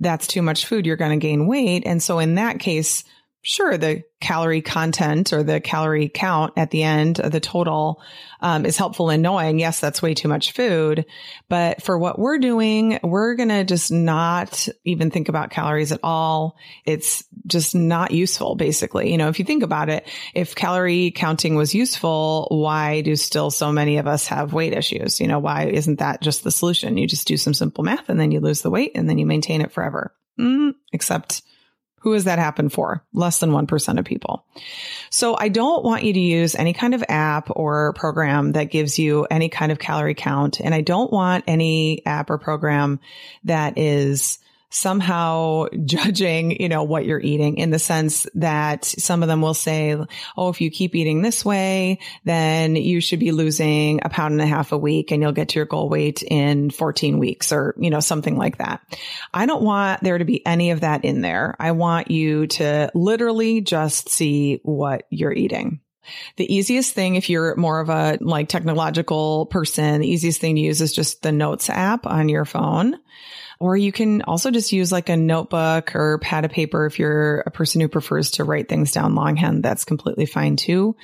that's 0.00 0.26
too 0.26 0.42
much 0.42 0.66
food, 0.66 0.86
you're 0.86 0.96
going 0.96 1.18
to 1.18 1.26
gain 1.26 1.46
weight. 1.46 1.84
And 1.86 2.02
so 2.02 2.18
in 2.18 2.34
that 2.34 2.58
case, 2.58 3.04
sure, 3.46 3.78
the 3.78 4.02
calorie 4.20 4.60
content 4.60 5.32
or 5.32 5.44
the 5.44 5.60
calorie 5.60 6.08
count 6.08 6.54
at 6.56 6.72
the 6.72 6.82
end 6.82 7.20
of 7.20 7.30
the 7.30 7.38
total 7.38 8.02
um, 8.40 8.66
is 8.66 8.76
helpful 8.76 9.08
in 9.08 9.22
knowing, 9.22 9.60
yes, 9.60 9.78
that's 9.78 10.02
way 10.02 10.14
too 10.14 10.26
much 10.26 10.50
food. 10.50 11.06
But 11.48 11.80
for 11.80 11.96
what 11.96 12.18
we're 12.18 12.40
doing, 12.40 12.98
we're 13.04 13.36
going 13.36 13.50
to 13.50 13.62
just 13.62 13.92
not 13.92 14.68
even 14.84 15.12
think 15.12 15.28
about 15.28 15.50
calories 15.50 15.92
at 15.92 16.00
all. 16.02 16.56
It's 16.84 17.22
just 17.46 17.72
not 17.72 18.10
useful, 18.10 18.56
basically. 18.56 19.12
You 19.12 19.16
know, 19.16 19.28
if 19.28 19.38
you 19.38 19.44
think 19.44 19.62
about 19.62 19.90
it, 19.90 20.08
if 20.34 20.56
calorie 20.56 21.12
counting 21.12 21.54
was 21.54 21.72
useful, 21.72 22.48
why 22.50 23.02
do 23.02 23.14
still 23.14 23.52
so 23.52 23.70
many 23.70 23.98
of 23.98 24.08
us 24.08 24.26
have 24.26 24.54
weight 24.54 24.72
issues? 24.72 25.20
You 25.20 25.28
know, 25.28 25.38
why 25.38 25.66
isn't 25.66 26.00
that 26.00 26.20
just 26.20 26.42
the 26.42 26.50
solution? 26.50 26.98
You 26.98 27.06
just 27.06 27.28
do 27.28 27.36
some 27.36 27.54
simple 27.54 27.84
math 27.84 28.08
and 28.08 28.18
then 28.18 28.32
you 28.32 28.40
lose 28.40 28.62
the 28.62 28.70
weight 28.70 28.90
and 28.96 29.08
then 29.08 29.18
you 29.18 29.26
maintain 29.26 29.60
it 29.60 29.70
forever. 29.70 30.12
Mm, 30.36 30.74
except 30.92 31.42
who 32.00 32.12
has 32.12 32.24
that 32.24 32.38
happened 32.38 32.72
for? 32.72 33.04
Less 33.12 33.40
than 33.40 33.50
1% 33.50 33.98
of 33.98 34.04
people. 34.04 34.44
So 35.10 35.36
I 35.36 35.48
don't 35.48 35.84
want 35.84 36.04
you 36.04 36.12
to 36.12 36.20
use 36.20 36.54
any 36.54 36.72
kind 36.72 36.94
of 36.94 37.04
app 37.08 37.48
or 37.50 37.92
program 37.94 38.52
that 38.52 38.70
gives 38.70 38.98
you 38.98 39.26
any 39.30 39.48
kind 39.48 39.72
of 39.72 39.78
calorie 39.78 40.14
count. 40.14 40.60
And 40.60 40.74
I 40.74 40.82
don't 40.82 41.12
want 41.12 41.44
any 41.46 42.04
app 42.06 42.30
or 42.30 42.38
program 42.38 43.00
that 43.44 43.76
is 43.78 44.38
somehow 44.70 45.66
judging, 45.84 46.60
you 46.60 46.68
know, 46.68 46.84
what 46.84 47.04
you're 47.04 47.20
eating 47.20 47.58
in 47.58 47.70
the 47.70 47.78
sense 47.78 48.26
that 48.34 48.84
some 48.84 49.22
of 49.22 49.28
them 49.28 49.40
will 49.40 49.54
say, 49.54 49.96
Oh, 50.36 50.48
if 50.48 50.60
you 50.60 50.70
keep 50.70 50.94
eating 50.94 51.22
this 51.22 51.44
way, 51.44 51.98
then 52.24 52.76
you 52.76 53.00
should 53.00 53.20
be 53.20 53.32
losing 53.32 54.00
a 54.04 54.08
pound 54.08 54.32
and 54.32 54.42
a 54.42 54.46
half 54.46 54.72
a 54.72 54.78
week 54.78 55.10
and 55.10 55.22
you'll 55.22 55.32
get 55.32 55.50
to 55.50 55.58
your 55.58 55.66
goal 55.66 55.88
weight 55.88 56.22
in 56.22 56.70
14 56.70 57.18
weeks 57.18 57.52
or, 57.52 57.74
you 57.78 57.90
know, 57.90 58.00
something 58.00 58.36
like 58.36 58.58
that. 58.58 58.80
I 59.32 59.46
don't 59.46 59.62
want 59.62 60.02
there 60.02 60.18
to 60.18 60.24
be 60.24 60.44
any 60.46 60.70
of 60.70 60.80
that 60.80 61.04
in 61.04 61.20
there. 61.20 61.56
I 61.58 61.72
want 61.72 62.10
you 62.10 62.46
to 62.46 62.90
literally 62.94 63.60
just 63.60 64.08
see 64.08 64.60
what 64.62 65.06
you're 65.10 65.32
eating. 65.32 65.80
The 66.36 66.54
easiest 66.54 66.94
thing, 66.94 67.16
if 67.16 67.28
you're 67.30 67.56
more 67.56 67.80
of 67.80 67.88
a 67.88 68.18
like 68.20 68.48
technological 68.48 69.46
person, 69.46 70.00
the 70.00 70.08
easiest 70.08 70.40
thing 70.40 70.54
to 70.56 70.60
use 70.60 70.80
is 70.80 70.92
just 70.92 71.22
the 71.22 71.32
notes 71.32 71.68
app 71.70 72.06
on 72.06 72.28
your 72.28 72.44
phone. 72.44 72.98
Or 73.58 73.76
you 73.76 73.90
can 73.90 74.22
also 74.22 74.50
just 74.50 74.72
use 74.72 74.92
like 74.92 75.08
a 75.08 75.16
notebook 75.16 75.94
or 75.94 76.18
pad 76.18 76.44
of 76.44 76.50
paper 76.50 76.84
if 76.86 76.98
you're 76.98 77.40
a 77.40 77.50
person 77.50 77.80
who 77.80 77.88
prefers 77.88 78.32
to 78.32 78.44
write 78.44 78.68
things 78.68 78.92
down 78.92 79.14
longhand. 79.14 79.62
That's 79.62 79.84
completely 79.84 80.26
fine 80.26 80.56
too. 80.56 80.96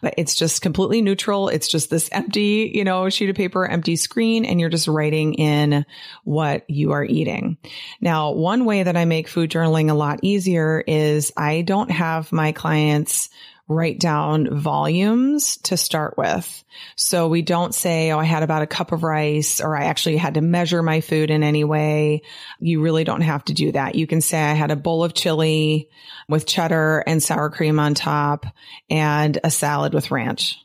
But 0.00 0.14
it's 0.16 0.34
just 0.34 0.62
completely 0.62 1.02
neutral. 1.02 1.48
It's 1.48 1.68
just 1.68 1.90
this 1.90 2.08
empty, 2.10 2.70
you 2.74 2.84
know, 2.84 3.10
sheet 3.10 3.28
of 3.28 3.36
paper, 3.36 3.66
empty 3.66 3.96
screen, 3.96 4.44
and 4.44 4.58
you're 4.58 4.70
just 4.70 4.88
writing 4.88 5.34
in 5.34 5.84
what 6.24 6.68
you 6.68 6.92
are 6.92 7.04
eating. 7.04 7.58
Now, 8.00 8.32
one 8.32 8.64
way 8.64 8.82
that 8.82 8.96
I 8.96 9.04
make 9.04 9.28
food 9.28 9.50
journaling 9.50 9.90
a 9.90 9.94
lot 9.94 10.20
easier 10.22 10.82
is 10.86 11.32
I 11.36 11.62
don't 11.62 11.90
have 11.90 12.32
my 12.32 12.52
clients 12.52 13.28
write 13.68 14.00
down 14.00 14.58
volumes 14.58 15.58
to 15.58 15.76
start 15.76 16.16
with. 16.16 16.64
So 16.96 17.28
we 17.28 17.42
don't 17.42 17.74
say, 17.74 18.10
Oh, 18.10 18.18
I 18.18 18.24
had 18.24 18.42
about 18.42 18.62
a 18.62 18.66
cup 18.66 18.92
of 18.92 19.02
rice 19.02 19.60
or 19.60 19.76
I 19.76 19.84
actually 19.84 20.16
had 20.16 20.34
to 20.34 20.40
measure 20.40 20.82
my 20.82 21.02
food 21.02 21.30
in 21.30 21.42
any 21.42 21.64
way. 21.64 22.22
You 22.58 22.80
really 22.80 23.04
don't 23.04 23.20
have 23.20 23.44
to 23.44 23.52
do 23.52 23.72
that. 23.72 23.94
You 23.94 24.06
can 24.06 24.22
say 24.22 24.40
I 24.42 24.54
had 24.54 24.70
a 24.70 24.76
bowl 24.76 25.04
of 25.04 25.12
chili 25.12 25.90
with 26.28 26.46
cheddar 26.46 27.04
and 27.06 27.22
sour 27.22 27.50
cream 27.50 27.78
on 27.78 27.94
top 27.94 28.46
and 28.88 29.38
a 29.44 29.50
salad 29.50 29.92
with 29.92 30.10
ranch. 30.10 30.56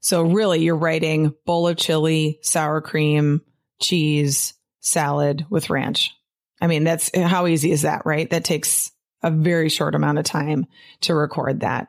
So 0.00 0.22
really 0.22 0.60
you're 0.60 0.76
writing 0.76 1.34
bowl 1.44 1.68
of 1.68 1.76
chili, 1.76 2.38
sour 2.42 2.80
cream, 2.80 3.42
cheese, 3.78 4.54
salad 4.80 5.44
with 5.50 5.68
ranch. 5.68 6.14
I 6.60 6.66
mean, 6.66 6.84
that's 6.84 7.10
how 7.16 7.46
easy 7.46 7.72
is 7.72 7.82
that, 7.82 8.06
right? 8.06 8.28
That 8.30 8.44
takes 8.44 8.90
a 9.22 9.30
very 9.30 9.68
short 9.68 9.94
amount 9.94 10.18
of 10.18 10.24
time 10.24 10.66
to 11.02 11.14
record 11.14 11.60
that. 11.60 11.88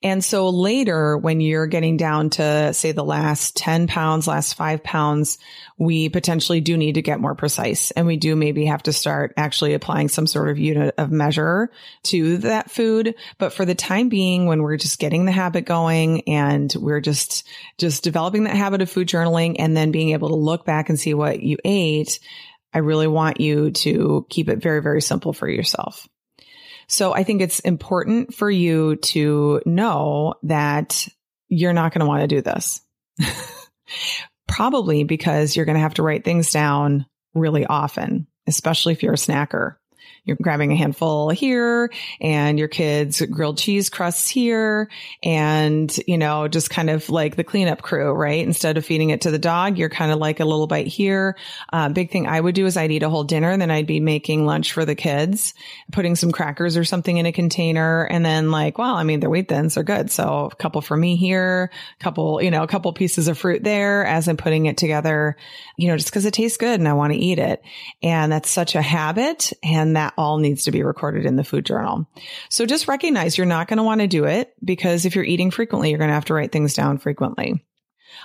And 0.00 0.24
so 0.24 0.50
later, 0.50 1.18
when 1.18 1.40
you're 1.40 1.66
getting 1.66 1.96
down 1.96 2.30
to 2.30 2.72
say 2.72 2.92
the 2.92 3.04
last 3.04 3.56
10 3.56 3.88
pounds, 3.88 4.28
last 4.28 4.54
five 4.54 4.84
pounds, 4.84 5.38
we 5.76 6.08
potentially 6.08 6.60
do 6.60 6.76
need 6.76 6.94
to 6.94 7.02
get 7.02 7.18
more 7.18 7.34
precise 7.34 7.90
and 7.90 8.06
we 8.06 8.16
do 8.16 8.36
maybe 8.36 8.66
have 8.66 8.84
to 8.84 8.92
start 8.92 9.34
actually 9.36 9.74
applying 9.74 10.08
some 10.08 10.28
sort 10.28 10.50
of 10.50 10.58
unit 10.58 10.94
of 10.98 11.10
measure 11.10 11.70
to 12.04 12.38
that 12.38 12.70
food. 12.70 13.16
But 13.38 13.52
for 13.52 13.64
the 13.64 13.74
time 13.74 14.08
being, 14.08 14.46
when 14.46 14.62
we're 14.62 14.76
just 14.76 15.00
getting 15.00 15.24
the 15.24 15.32
habit 15.32 15.64
going 15.64 16.28
and 16.28 16.72
we're 16.76 17.00
just, 17.00 17.48
just 17.76 18.04
developing 18.04 18.44
that 18.44 18.56
habit 18.56 18.82
of 18.82 18.90
food 18.90 19.08
journaling 19.08 19.56
and 19.58 19.76
then 19.76 19.90
being 19.90 20.10
able 20.10 20.28
to 20.28 20.36
look 20.36 20.64
back 20.64 20.90
and 20.90 21.00
see 21.00 21.14
what 21.14 21.42
you 21.42 21.56
ate, 21.64 22.20
I 22.72 22.78
really 22.78 23.08
want 23.08 23.40
you 23.40 23.72
to 23.72 24.26
keep 24.30 24.48
it 24.48 24.62
very, 24.62 24.80
very 24.80 25.02
simple 25.02 25.32
for 25.32 25.48
yourself. 25.48 26.06
So 26.88 27.14
I 27.14 27.22
think 27.22 27.42
it's 27.42 27.60
important 27.60 28.34
for 28.34 28.50
you 28.50 28.96
to 28.96 29.60
know 29.66 30.34
that 30.44 31.06
you're 31.48 31.72
not 31.72 31.92
going 31.92 32.00
to 32.00 32.06
want 32.06 32.22
to 32.22 32.26
do 32.28 32.40
this. 32.40 32.80
Probably 34.48 35.04
because 35.04 35.54
you're 35.54 35.66
going 35.66 35.76
to 35.76 35.82
have 35.82 35.94
to 35.94 36.02
write 36.02 36.24
things 36.24 36.50
down 36.50 37.06
really 37.34 37.66
often, 37.66 38.26
especially 38.46 38.94
if 38.94 39.02
you're 39.02 39.12
a 39.12 39.16
snacker 39.16 39.76
you're 40.28 40.36
grabbing 40.40 40.72
a 40.72 40.76
handful 40.76 41.30
here 41.30 41.90
and 42.20 42.58
your 42.58 42.68
kids 42.68 43.20
grilled 43.22 43.58
cheese 43.58 43.90
crusts 43.90 44.28
here 44.28 44.88
and, 45.22 45.98
you 46.06 46.18
know, 46.18 46.48
just 46.48 46.70
kind 46.70 46.90
of 46.90 47.10
like 47.10 47.36
the 47.36 47.44
cleanup 47.44 47.82
crew, 47.82 48.12
right? 48.12 48.44
Instead 48.46 48.76
of 48.76 48.84
feeding 48.84 49.10
it 49.10 49.22
to 49.22 49.30
the 49.30 49.38
dog, 49.38 49.78
you're 49.78 49.88
kind 49.88 50.12
of 50.12 50.18
like 50.18 50.40
a 50.40 50.44
little 50.44 50.66
bite 50.66 50.86
here. 50.86 51.36
Uh, 51.72 51.88
big 51.88 52.10
thing 52.10 52.26
I 52.26 52.40
would 52.40 52.54
do 52.54 52.66
is 52.66 52.76
I'd 52.76 52.92
eat 52.92 53.02
a 53.02 53.08
whole 53.08 53.24
dinner 53.24 53.56
then 53.56 53.70
I'd 53.70 53.86
be 53.86 54.00
making 54.00 54.46
lunch 54.46 54.72
for 54.72 54.84
the 54.84 54.94
kids, 54.94 55.54
putting 55.92 56.16
some 56.16 56.32
crackers 56.32 56.76
or 56.76 56.84
something 56.84 57.16
in 57.16 57.26
a 57.26 57.32
container. 57.32 58.04
And 58.04 58.24
then 58.24 58.50
like, 58.50 58.78
well, 58.78 58.94
I 58.94 59.02
mean, 59.02 59.20
their 59.20 59.30
wheat 59.30 59.48
thins 59.48 59.76
are 59.76 59.82
good. 59.82 60.10
So 60.10 60.50
a 60.52 60.56
couple 60.56 60.80
for 60.80 60.96
me 60.96 61.16
here, 61.16 61.70
a 61.98 62.02
couple, 62.02 62.42
you 62.42 62.50
know, 62.50 62.62
a 62.62 62.68
couple 62.68 62.92
pieces 62.92 63.28
of 63.28 63.38
fruit 63.38 63.64
there 63.64 64.04
as 64.04 64.28
I'm 64.28 64.36
putting 64.36 64.66
it 64.66 64.76
together, 64.76 65.36
you 65.76 65.88
know, 65.88 65.96
just 65.96 66.08
because 66.08 66.24
it 66.24 66.34
tastes 66.34 66.58
good 66.58 66.78
and 66.78 66.88
I 66.88 66.92
want 66.92 67.12
to 67.12 67.18
eat 67.18 67.38
it. 67.38 67.62
And 68.02 68.30
that's 68.30 68.50
such 68.50 68.74
a 68.74 68.82
habit 68.82 69.52
and 69.62 69.96
that 69.96 70.14
all 70.18 70.38
needs 70.38 70.64
to 70.64 70.72
be 70.72 70.82
recorded 70.82 71.24
in 71.24 71.36
the 71.36 71.44
food 71.44 71.64
journal. 71.64 72.06
So 72.50 72.66
just 72.66 72.88
recognize 72.88 73.38
you're 73.38 73.46
not 73.46 73.68
going 73.68 73.78
to 73.78 73.84
want 73.84 74.00
to 74.00 74.08
do 74.08 74.24
it 74.24 74.52
because 74.62 75.06
if 75.06 75.14
you're 75.14 75.24
eating 75.24 75.52
frequently, 75.52 75.90
you're 75.90 75.98
going 75.98 76.08
to 76.08 76.14
have 76.14 76.26
to 76.26 76.34
write 76.34 76.52
things 76.52 76.74
down 76.74 76.98
frequently. 76.98 77.64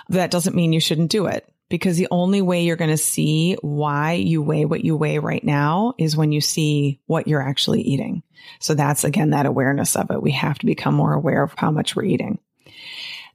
That 0.08 0.32
doesn't 0.32 0.56
mean 0.56 0.72
you 0.72 0.80
shouldn't 0.80 1.12
do 1.12 1.26
it 1.26 1.48
because 1.68 1.96
the 1.96 2.08
only 2.10 2.42
way 2.42 2.64
you're 2.64 2.76
going 2.76 2.90
to 2.90 2.96
see 2.96 3.56
why 3.62 4.14
you 4.14 4.42
weigh 4.42 4.64
what 4.64 4.84
you 4.84 4.96
weigh 4.96 5.20
right 5.20 5.42
now 5.42 5.94
is 5.96 6.16
when 6.16 6.32
you 6.32 6.40
see 6.40 7.00
what 7.06 7.28
you're 7.28 7.40
actually 7.40 7.82
eating. 7.82 8.22
So 8.58 8.74
that's 8.74 9.04
again, 9.04 9.30
that 9.30 9.46
awareness 9.46 9.94
of 9.96 10.10
it. 10.10 10.20
We 10.20 10.32
have 10.32 10.58
to 10.58 10.66
become 10.66 10.94
more 10.94 11.14
aware 11.14 11.44
of 11.44 11.54
how 11.56 11.70
much 11.70 11.94
we're 11.94 12.04
eating. 12.04 12.38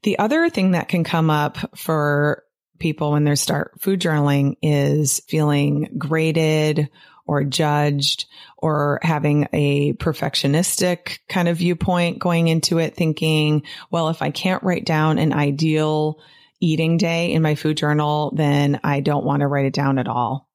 The 0.03 0.19
other 0.19 0.49
thing 0.49 0.71
that 0.71 0.89
can 0.89 1.03
come 1.03 1.29
up 1.29 1.77
for 1.77 2.43
people 2.77 3.11
when 3.11 3.25
they 3.25 3.35
start 3.35 3.79
food 3.79 3.99
journaling 3.99 4.55
is 4.61 5.21
feeling 5.27 5.95
graded 5.97 6.89
or 7.29 7.43
judged 7.43 8.25
or 8.57 8.99
having 9.03 9.47
a 9.53 9.93
perfectionistic 9.93 11.19
kind 11.29 11.47
of 11.47 11.57
viewpoint 11.57 12.17
going 12.17 12.47
into 12.47 12.79
it, 12.79 12.95
thinking, 12.95 13.61
well, 13.91 14.09
if 14.09 14.23
I 14.23 14.31
can't 14.31 14.63
write 14.63 14.83
down 14.83 15.19
an 15.19 15.31
ideal 15.31 16.19
eating 16.59 16.97
day 16.97 17.31
in 17.31 17.43
my 17.43 17.53
food 17.53 17.77
journal, 17.77 18.33
then 18.35 18.79
I 18.83 19.01
don't 19.01 19.25
want 19.25 19.41
to 19.41 19.47
write 19.47 19.67
it 19.67 19.73
down 19.73 19.99
at 19.99 20.07
all. 20.07 20.49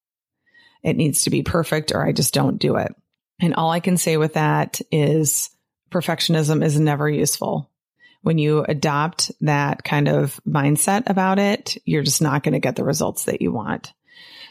It 0.83 0.97
needs 0.97 1.23
to 1.23 1.31
be 1.31 1.45
perfect 1.45 1.93
or 1.93 2.05
I 2.05 2.11
just 2.11 2.35
don't 2.35 2.59
do 2.59 2.75
it. 2.75 2.93
And 3.41 3.55
all 3.55 3.71
I 3.71 3.79
can 3.79 3.97
say 3.97 4.17
with 4.17 4.35
that 4.35 4.81
is 4.91 5.51
perfectionism 5.93 6.65
is 6.65 6.79
never 6.79 7.09
useful. 7.09 7.71
When 8.23 8.39
you 8.39 8.65
adopt 8.65 9.31
that 9.43 9.85
kind 9.85 10.09
of 10.09 10.41
mindset 10.45 11.09
about 11.09 11.39
it, 11.39 11.77
you're 11.85 12.03
just 12.03 12.21
not 12.21 12.43
going 12.43 12.55
to 12.55 12.59
get 12.59 12.75
the 12.75 12.83
results 12.83 13.27
that 13.27 13.43
you 13.43 13.53
want. 13.53 13.93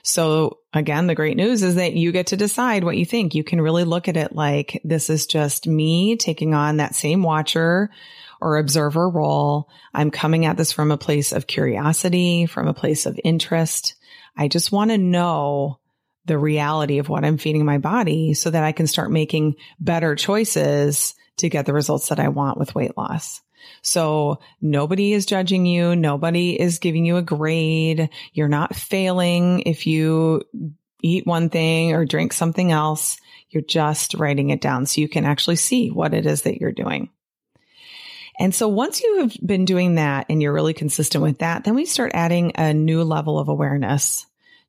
So 0.03 0.59
again, 0.73 1.07
the 1.07 1.15
great 1.15 1.37
news 1.37 1.63
is 1.63 1.75
that 1.75 1.93
you 1.93 2.11
get 2.11 2.27
to 2.27 2.37
decide 2.37 2.83
what 2.83 2.97
you 2.97 3.05
think. 3.05 3.33
You 3.33 3.43
can 3.43 3.61
really 3.61 3.85
look 3.85 4.09
at 4.09 4.17
it 4.17 4.35
like 4.35 4.81
this 4.83 5.09
is 5.09 5.25
just 5.25 5.65
me 5.65 6.17
taking 6.17 6.53
on 6.53 6.77
that 6.77 6.93
same 6.93 7.23
watcher 7.23 7.89
or 8.41 8.57
observer 8.57 9.09
role. 9.09 9.69
I'm 9.93 10.11
coming 10.11 10.45
at 10.45 10.57
this 10.57 10.73
from 10.73 10.91
a 10.91 10.97
place 10.97 11.31
of 11.31 11.47
curiosity, 11.47 12.45
from 12.45 12.67
a 12.67 12.73
place 12.73 13.05
of 13.05 13.19
interest. 13.23 13.95
I 14.35 14.49
just 14.49 14.73
want 14.73 14.91
to 14.91 14.97
know 14.97 15.79
the 16.25 16.37
reality 16.37 16.99
of 16.99 17.07
what 17.07 17.23
I'm 17.23 17.37
feeding 17.37 17.65
my 17.65 17.77
body 17.77 18.33
so 18.33 18.49
that 18.49 18.63
I 18.63 18.73
can 18.73 18.87
start 18.87 19.09
making 19.09 19.55
better 19.79 20.15
choices 20.15 21.15
to 21.37 21.49
get 21.49 21.65
the 21.65 21.73
results 21.73 22.09
that 22.09 22.19
I 22.19 22.27
want 22.27 22.57
with 22.57 22.75
weight 22.75 22.97
loss. 22.97 23.41
So 23.81 24.39
nobody 24.61 25.13
is 25.13 25.25
judging 25.25 25.65
you. 25.65 25.95
Nobody 25.95 26.59
is 26.59 26.79
giving 26.79 27.05
you 27.05 27.17
a 27.17 27.21
grade. 27.21 28.09
You're 28.33 28.47
not 28.47 28.75
failing 28.75 29.61
if 29.61 29.85
you 29.87 30.43
eat 31.01 31.27
one 31.27 31.49
thing 31.49 31.93
or 31.93 32.05
drink 32.05 32.33
something 32.33 32.71
else. 32.71 33.17
You're 33.49 33.63
just 33.63 34.15
writing 34.15 34.49
it 34.49 34.61
down 34.61 34.85
so 34.85 35.01
you 35.01 35.09
can 35.09 35.25
actually 35.25 35.57
see 35.57 35.89
what 35.89 36.13
it 36.13 36.25
is 36.25 36.43
that 36.43 36.59
you're 36.59 36.71
doing. 36.71 37.09
And 38.39 38.55
so 38.55 38.67
once 38.67 39.01
you 39.01 39.19
have 39.19 39.37
been 39.45 39.65
doing 39.65 39.95
that 39.95 40.25
and 40.29 40.41
you're 40.41 40.53
really 40.53 40.73
consistent 40.73 41.23
with 41.23 41.39
that, 41.39 41.63
then 41.63 41.75
we 41.75 41.85
start 41.85 42.13
adding 42.15 42.53
a 42.55 42.73
new 42.73 43.03
level 43.03 43.37
of 43.37 43.47
awareness 43.47 44.25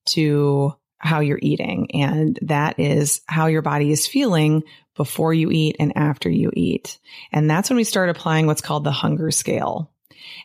to 0.06 0.74
how 0.98 1.20
you're 1.20 1.38
eating. 1.40 1.90
And 1.94 2.38
that 2.42 2.78
is 2.78 3.22
how 3.26 3.46
your 3.46 3.62
body 3.62 3.90
is 3.90 4.06
feeling 4.06 4.64
before 4.96 5.34
you 5.34 5.50
eat 5.50 5.76
and 5.78 5.96
after 5.96 6.30
you 6.30 6.50
eat. 6.54 6.98
And 7.32 7.50
that's 7.50 7.70
when 7.70 7.76
we 7.76 7.84
start 7.84 8.10
applying 8.10 8.46
what's 8.46 8.60
called 8.60 8.84
the 8.84 8.92
hunger 8.92 9.30
scale. 9.30 9.90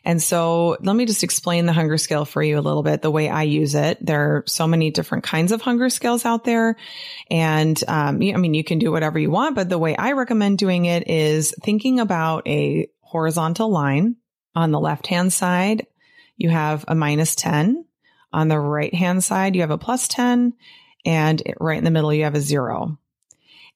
And 0.04 0.22
so 0.22 0.76
let 0.80 0.94
me 0.94 1.06
just 1.06 1.24
explain 1.24 1.66
the 1.66 1.72
hunger 1.72 1.96
scale 1.98 2.24
for 2.24 2.42
you 2.42 2.58
a 2.58 2.60
little 2.60 2.82
bit, 2.82 3.02
the 3.02 3.10
way 3.10 3.28
I 3.28 3.44
use 3.44 3.74
it. 3.74 4.04
There 4.04 4.36
are 4.36 4.44
so 4.46 4.66
many 4.66 4.90
different 4.90 5.24
kinds 5.24 5.52
of 5.52 5.62
hunger 5.62 5.88
scales 5.88 6.24
out 6.24 6.44
there. 6.44 6.76
And, 7.30 7.82
um, 7.88 8.16
I 8.16 8.36
mean, 8.36 8.54
you 8.54 8.64
can 8.64 8.78
do 8.78 8.92
whatever 8.92 9.18
you 9.18 9.30
want, 9.30 9.54
but 9.54 9.68
the 9.68 9.78
way 9.78 9.96
I 9.96 10.12
recommend 10.12 10.58
doing 10.58 10.84
it 10.84 11.08
is 11.08 11.54
thinking 11.62 12.00
about 12.00 12.46
a 12.46 12.88
horizontal 13.00 13.70
line 13.70 14.16
on 14.54 14.70
the 14.70 14.80
left 14.80 15.06
hand 15.06 15.32
side. 15.32 15.86
You 16.36 16.50
have 16.50 16.84
a 16.88 16.94
minus 16.94 17.34
10 17.34 17.84
on 18.32 18.48
the 18.48 18.58
right 18.58 18.94
hand 18.94 19.22
side. 19.24 19.54
You 19.54 19.62
have 19.62 19.70
a 19.70 19.78
plus 19.78 20.08
10 20.08 20.54
and 21.04 21.42
right 21.58 21.78
in 21.78 21.84
the 21.84 21.90
middle, 21.90 22.12
you 22.12 22.24
have 22.24 22.34
a 22.34 22.40
zero. 22.40 22.98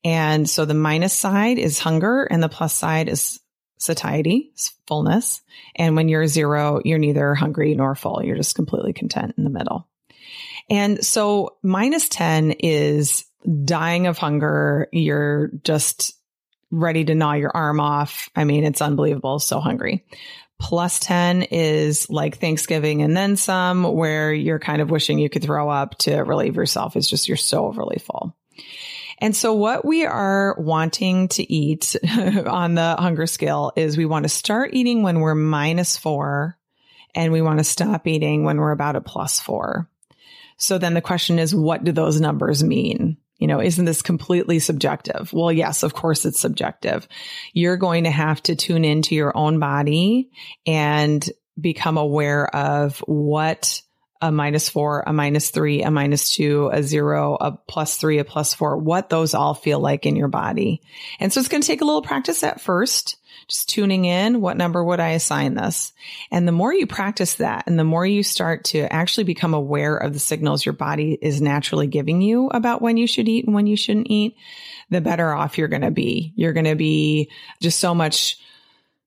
And 0.05 0.49
so 0.49 0.65
the 0.65 0.75
minus 0.75 1.15
side 1.15 1.59
is 1.59 1.79
hunger 1.79 2.25
and 2.25 2.43
the 2.43 2.49
plus 2.49 2.75
side 2.75 3.09
is 3.09 3.41
satiety, 3.79 4.53
fullness. 4.87 5.41
And 5.75 5.97
when 5.97 6.09
you're 6.09 6.27
zero, 6.27 6.81
you're 6.85 6.99
neither 6.99 7.35
hungry 7.35 7.75
nor 7.75 7.95
full. 7.95 8.23
You're 8.23 8.37
just 8.37 8.55
completely 8.55 8.93
content 8.93 9.35
in 9.39 9.45
the 9.45 9.51
middle. 9.51 9.89
And 10.71 11.05
so 11.05 11.57
minus 11.63 12.09
10 12.09 12.53
is 12.53 13.25
dying 13.65 14.07
of 14.07 14.19
hunger. 14.19 14.89
You're 14.93 15.51
just 15.63 16.15
ready 16.71 17.05
to 17.05 17.15
gnaw 17.15 17.35
your 17.35 17.51
arm 17.55 17.81
off. 17.81 18.29
I 18.35 18.45
mean, 18.45 18.65
it's 18.65 18.83
unbelievable. 18.83 19.39
So 19.39 19.61
hungry. 19.61 20.05
Plus 20.61 20.99
10 21.01 21.43
is 21.43 22.09
like 22.09 22.39
Thanksgiving 22.39 23.03
and 23.03 23.17
then 23.17 23.37
some, 23.37 23.83
where 23.85 24.33
you're 24.33 24.61
kind 24.61 24.81
of 24.81 24.91
wishing 24.91 25.19
you 25.19 25.29
could 25.29 25.43
throw 25.43 25.69
up 25.69 25.99
to 25.99 26.17
relieve 26.23 26.57
yourself. 26.57 26.97
It's 26.97 27.09
just 27.09 27.29
you're 27.29 27.37
so 27.37 27.67
overly 27.67 27.99
full. 27.99 28.37
And 29.19 29.35
so 29.35 29.55
what 29.55 29.85
we 29.85 30.05
are 30.05 30.57
wanting 30.59 31.29
to 31.29 31.53
eat 31.53 31.97
on 32.47 32.75
the 32.75 32.97
hunger 32.99 33.27
scale 33.27 33.73
is 33.77 33.97
we 33.97 34.07
want 34.07 34.25
to 34.25 34.29
start 34.29 34.75
eating 34.75 35.03
when 35.03 35.21
we're 35.21 35.35
minus 35.35 35.97
four 35.97 36.59
and 37.15 37.33
we 37.33 37.43
want 37.43 37.59
to 37.59 37.65
stop 37.65 38.07
eating 38.07 38.45
when 38.45 38.59
we're 38.59 38.73
about 38.73 38.97
a 38.97 39.01
plus 39.01 39.41
four. 39.41 39.89
So 40.57 40.79
then 40.79 40.95
the 40.95 41.01
question 41.01 41.39
is, 41.39 41.55
what 41.55 41.85
do 41.85 41.93
those 41.93 42.21
numbers 42.21 42.63
mean? 42.63 43.17
You 43.39 43.49
know, 43.49 43.61
isn't 43.61 43.85
this 43.85 44.03
completely 44.03 44.59
subjective? 44.59 45.33
Well, 45.33 45.53
yes, 45.53 45.83
of 45.83 45.95
course 45.95 46.25
it's 46.25 46.41
subjective. 46.41 47.07
You're 47.53 47.77
going 47.77 48.05
to 48.05 48.11
have 48.11 48.43
to 48.45 48.55
tune 48.55 48.85
into 48.85 49.15
your 49.15 49.37
own 49.37 49.59
body 49.59 50.31
and 50.67 51.29
become 51.61 51.99
aware 51.99 52.47
of 52.55 52.99
what 53.01 53.83
a 54.21 54.33
minus 54.33 54.69
four, 54.69 55.03
a 55.07 55.13
minus 55.13 55.51
three, 55.51 55.83
a 55.83 55.91
minus 55.91 56.35
two, 56.35 56.71
a 56.73 56.83
zero, 56.83 57.37
a 57.41 57.53
plus 57.53 57.97
three, 57.97 58.19
a 58.19 58.25
plus 58.25 58.55
four, 58.55 58.77
what 58.77 59.11
those 59.11 59.35
all 59.35 59.55
feel 59.55 59.81
like 59.81 60.07
in 60.07 60.17
your 60.17 60.29
body. 60.29 60.81
And 61.21 61.33
so 61.33 61.41
it's 61.41 61.49
going 61.49 61.61
to 61.61 61.67
take 61.67 61.81
a 61.81 61.85
little 61.85 62.03
practice 62.03 62.43
at 62.43 62.61
first, 62.61 63.17
just 63.49 63.69
tuning 63.69 64.05
in. 64.05 64.41
What 64.41 64.57
number 64.57 64.83
would 64.83 65.01
I 65.01 65.11
assign 65.11 65.55
this? 65.55 65.93
And 66.31 66.49
the 66.49 66.53
more 66.53 66.73
you 66.73 66.87
practice 66.87 67.35
that 67.35 67.65
and 67.67 67.79
the 67.79 67.85
more 67.85 68.07
you 68.07 68.23
start 68.23 68.65
to 68.67 68.91
actually 68.93 69.25
become 69.25 69.53
aware 69.53 69.97
of 69.97 70.13
the 70.13 70.19
signals 70.19 70.65
your 70.65 70.73
body 70.73 71.19
is 71.21 71.43
naturally 71.43 71.87
giving 71.87 72.23
you 72.23 72.49
about 72.49 72.83
when 72.83 72.97
you 72.97 73.07
should 73.07 73.29
eat 73.29 73.45
and 73.45 73.55
when 73.55 73.67
you 73.67 73.77
shouldn't 73.77 74.11
eat, 74.11 74.37
the 74.91 75.01
better 75.01 75.33
off 75.33 75.59
you're 75.59 75.69
going 75.69 75.83
to 75.83 75.91
be. 75.91 76.33
You're 76.37 76.53
going 76.53 76.65
to 76.65 76.77
be 76.77 77.31
just 77.61 77.81
so 77.81 77.95
much 77.95 78.39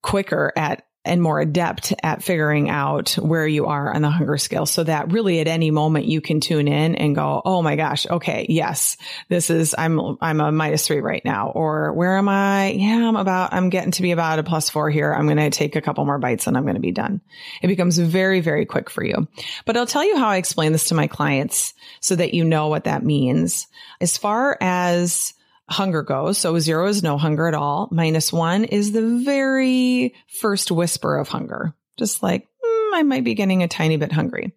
quicker 0.01 0.53
at 0.55 0.85
and 1.07 1.21
more 1.21 1.39
adept 1.39 1.93
at 2.03 2.23
figuring 2.23 2.69
out 2.69 3.13
where 3.13 3.47
you 3.47 3.65
are 3.65 3.93
on 3.93 4.01
the 4.01 4.09
hunger 4.09 4.37
scale 4.37 4.65
so 4.65 4.83
that 4.83 5.11
really 5.11 5.39
at 5.39 5.47
any 5.47 5.71
moment 5.71 6.05
you 6.05 6.21
can 6.21 6.39
tune 6.39 6.67
in 6.67 6.95
and 6.95 7.15
go, 7.15 7.41
Oh 7.43 7.61
my 7.61 7.75
gosh. 7.75 8.05
Okay. 8.07 8.45
Yes, 8.49 8.97
this 9.29 9.49
is, 9.49 9.73
I'm, 9.77 10.17
I'm 10.21 10.39
a 10.39 10.51
minus 10.51 10.85
three 10.85 10.99
right 10.99 11.23
now. 11.23 11.49
Or 11.49 11.93
where 11.93 12.17
am 12.17 12.29
I? 12.29 12.71
Yeah, 12.71 13.07
I'm 13.07 13.15
about, 13.15 13.53
I'm 13.53 13.69
getting 13.69 13.91
to 13.91 14.01
be 14.01 14.11
about 14.11 14.39
a 14.39 14.43
plus 14.43 14.69
four 14.69 14.89
here. 14.89 15.13
I'm 15.13 15.25
going 15.25 15.37
to 15.37 15.49
take 15.49 15.75
a 15.75 15.81
couple 15.81 16.05
more 16.05 16.19
bites 16.19 16.47
and 16.47 16.57
I'm 16.57 16.63
going 16.63 16.75
to 16.75 16.81
be 16.81 16.91
done. 16.91 17.21
It 17.61 17.67
becomes 17.67 17.97
very, 17.97 18.41
very 18.41 18.65
quick 18.65 18.89
for 18.89 19.03
you. 19.03 19.27
But 19.65 19.77
I'll 19.77 19.87
tell 19.87 20.05
you 20.05 20.17
how 20.17 20.27
I 20.27 20.37
explain 20.37 20.71
this 20.71 20.89
to 20.89 20.95
my 20.95 21.07
clients 21.07 21.73
so 22.01 22.15
that 22.15 22.33
you 22.33 22.43
know 22.43 22.67
what 22.67 22.83
that 22.83 23.03
means. 23.03 23.67
As 24.01 24.17
far 24.17 24.57
as 24.61 25.33
hunger 25.69 26.01
goes. 26.01 26.37
So 26.37 26.57
zero 26.59 26.87
is 26.87 27.03
no 27.03 27.17
hunger 27.17 27.47
at 27.47 27.53
all. 27.53 27.89
Minus 27.91 28.31
one 28.31 28.63
is 28.63 28.91
the 28.91 29.21
very 29.23 30.15
first 30.39 30.71
whisper 30.71 31.17
of 31.17 31.27
hunger. 31.27 31.75
Just 31.97 32.21
like, 32.23 32.43
mm, 32.43 32.89
I 32.93 33.03
might 33.03 33.23
be 33.23 33.33
getting 33.33 33.63
a 33.63 33.67
tiny 33.67 33.97
bit 33.97 34.11
hungry. 34.11 34.53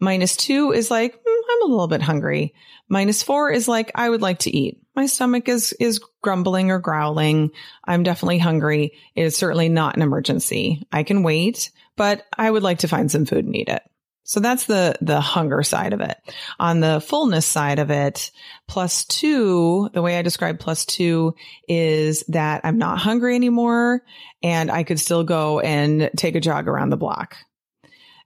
Minus 0.00 0.36
two 0.36 0.72
is 0.72 0.90
like, 0.90 1.14
mm, 1.14 1.40
I'm 1.52 1.62
a 1.62 1.70
little 1.70 1.88
bit 1.88 2.02
hungry. 2.02 2.54
Minus 2.88 3.22
four 3.22 3.50
is 3.50 3.66
like, 3.66 3.90
I 3.94 4.08
would 4.08 4.22
like 4.22 4.40
to 4.40 4.56
eat. 4.56 4.80
My 4.94 5.06
stomach 5.06 5.48
is, 5.48 5.72
is 5.80 6.00
grumbling 6.22 6.70
or 6.70 6.78
growling. 6.78 7.50
I'm 7.84 8.04
definitely 8.04 8.38
hungry. 8.38 8.92
It 9.14 9.22
is 9.22 9.36
certainly 9.36 9.68
not 9.68 9.96
an 9.96 10.02
emergency. 10.02 10.86
I 10.92 11.02
can 11.02 11.22
wait, 11.22 11.70
but 11.96 12.24
I 12.36 12.50
would 12.50 12.62
like 12.62 12.80
to 12.80 12.88
find 12.88 13.10
some 13.10 13.26
food 13.26 13.44
and 13.44 13.56
eat 13.56 13.68
it. 13.68 13.82
So 14.26 14.40
that's 14.40 14.64
the, 14.64 14.96
the 15.02 15.20
hunger 15.20 15.62
side 15.62 15.92
of 15.92 16.00
it. 16.00 16.16
On 16.58 16.80
the 16.80 17.00
fullness 17.00 17.44
side 17.44 17.78
of 17.78 17.90
it, 17.90 18.30
plus 18.66 19.04
two, 19.04 19.90
the 19.92 20.00
way 20.00 20.18
I 20.18 20.22
describe 20.22 20.58
plus 20.58 20.86
two 20.86 21.34
is 21.68 22.24
that 22.28 22.62
I'm 22.64 22.78
not 22.78 22.98
hungry 22.98 23.34
anymore 23.34 24.02
and 24.42 24.70
I 24.70 24.82
could 24.82 24.98
still 24.98 25.24
go 25.24 25.60
and 25.60 26.10
take 26.16 26.36
a 26.36 26.40
jog 26.40 26.68
around 26.68 26.88
the 26.88 26.96
block. 26.96 27.36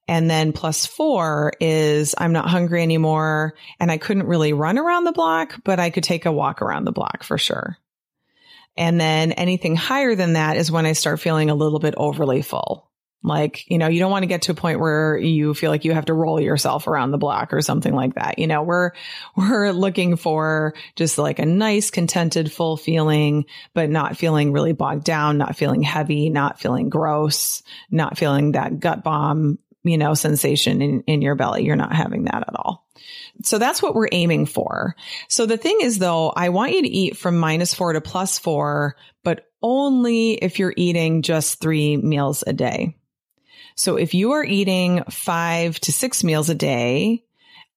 And 0.06 0.30
then 0.30 0.52
plus 0.52 0.86
four 0.86 1.52
is 1.60 2.14
I'm 2.16 2.32
not 2.32 2.48
hungry 2.48 2.82
anymore 2.82 3.54
and 3.80 3.90
I 3.90 3.98
couldn't 3.98 4.26
really 4.26 4.52
run 4.52 4.78
around 4.78 5.02
the 5.02 5.12
block, 5.12 5.60
but 5.64 5.80
I 5.80 5.90
could 5.90 6.04
take 6.04 6.26
a 6.26 6.32
walk 6.32 6.62
around 6.62 6.84
the 6.84 6.92
block 6.92 7.24
for 7.24 7.38
sure. 7.38 7.76
And 8.76 9.00
then 9.00 9.32
anything 9.32 9.74
higher 9.74 10.14
than 10.14 10.34
that 10.34 10.56
is 10.56 10.70
when 10.70 10.86
I 10.86 10.92
start 10.92 11.18
feeling 11.18 11.50
a 11.50 11.56
little 11.56 11.80
bit 11.80 11.94
overly 11.96 12.42
full. 12.42 12.87
Like, 13.22 13.68
you 13.68 13.78
know, 13.78 13.88
you 13.88 13.98
don't 13.98 14.12
want 14.12 14.22
to 14.22 14.28
get 14.28 14.42
to 14.42 14.52
a 14.52 14.54
point 14.54 14.78
where 14.78 15.16
you 15.18 15.52
feel 15.52 15.70
like 15.70 15.84
you 15.84 15.92
have 15.92 16.04
to 16.04 16.14
roll 16.14 16.40
yourself 16.40 16.86
around 16.86 17.10
the 17.10 17.18
block 17.18 17.52
or 17.52 17.60
something 17.62 17.92
like 17.92 18.14
that. 18.14 18.38
You 18.38 18.46
know, 18.46 18.62
we're, 18.62 18.92
we're 19.36 19.72
looking 19.72 20.16
for 20.16 20.74
just 20.94 21.18
like 21.18 21.38
a 21.38 21.46
nice, 21.46 21.90
contented, 21.90 22.52
full 22.52 22.76
feeling, 22.76 23.46
but 23.74 23.90
not 23.90 24.16
feeling 24.16 24.52
really 24.52 24.72
bogged 24.72 25.04
down, 25.04 25.38
not 25.38 25.56
feeling 25.56 25.82
heavy, 25.82 26.30
not 26.30 26.60
feeling 26.60 26.88
gross, 26.88 27.62
not 27.90 28.16
feeling 28.16 28.52
that 28.52 28.78
gut 28.78 29.02
bomb, 29.02 29.58
you 29.82 29.98
know, 29.98 30.14
sensation 30.14 30.80
in, 30.80 31.02
in 31.02 31.22
your 31.22 31.34
belly. 31.34 31.64
You're 31.64 31.76
not 31.76 31.94
having 31.94 32.24
that 32.24 32.44
at 32.46 32.54
all. 32.54 32.86
So 33.42 33.58
that's 33.58 33.82
what 33.82 33.94
we're 33.94 34.08
aiming 34.12 34.46
for. 34.46 34.96
So 35.28 35.46
the 35.46 35.56
thing 35.56 35.78
is 35.82 35.98
though, 35.98 36.30
I 36.30 36.48
want 36.50 36.72
you 36.72 36.82
to 36.82 36.88
eat 36.88 37.16
from 37.16 37.38
minus 37.38 37.74
four 37.74 37.92
to 37.92 38.00
plus 38.00 38.38
four, 38.38 38.96
but 39.24 39.46
only 39.62 40.32
if 40.32 40.58
you're 40.58 40.74
eating 40.76 41.22
just 41.22 41.60
three 41.60 41.96
meals 41.96 42.44
a 42.46 42.52
day. 42.52 42.97
So 43.78 43.94
if 43.94 44.12
you 44.12 44.32
are 44.32 44.44
eating 44.44 45.04
five 45.08 45.78
to 45.80 45.92
six 45.92 46.24
meals 46.24 46.50
a 46.50 46.54
day 46.56 47.22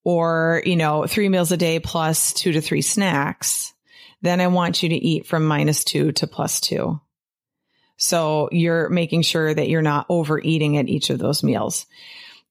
or, 0.02 0.60
you 0.66 0.74
know, 0.74 1.06
three 1.06 1.28
meals 1.28 1.52
a 1.52 1.56
day 1.56 1.78
plus 1.78 2.32
two 2.32 2.50
to 2.50 2.60
three 2.60 2.82
snacks, 2.82 3.72
then 4.20 4.40
I 4.40 4.48
want 4.48 4.82
you 4.82 4.88
to 4.88 4.96
eat 4.96 5.26
from 5.26 5.46
minus 5.46 5.84
two 5.84 6.10
to 6.10 6.26
plus 6.26 6.58
two. 6.60 7.00
So 7.98 8.48
you're 8.50 8.88
making 8.88 9.22
sure 9.22 9.54
that 9.54 9.68
you're 9.68 9.80
not 9.80 10.06
overeating 10.08 10.76
at 10.76 10.88
each 10.88 11.10
of 11.10 11.20
those 11.20 11.44
meals. 11.44 11.86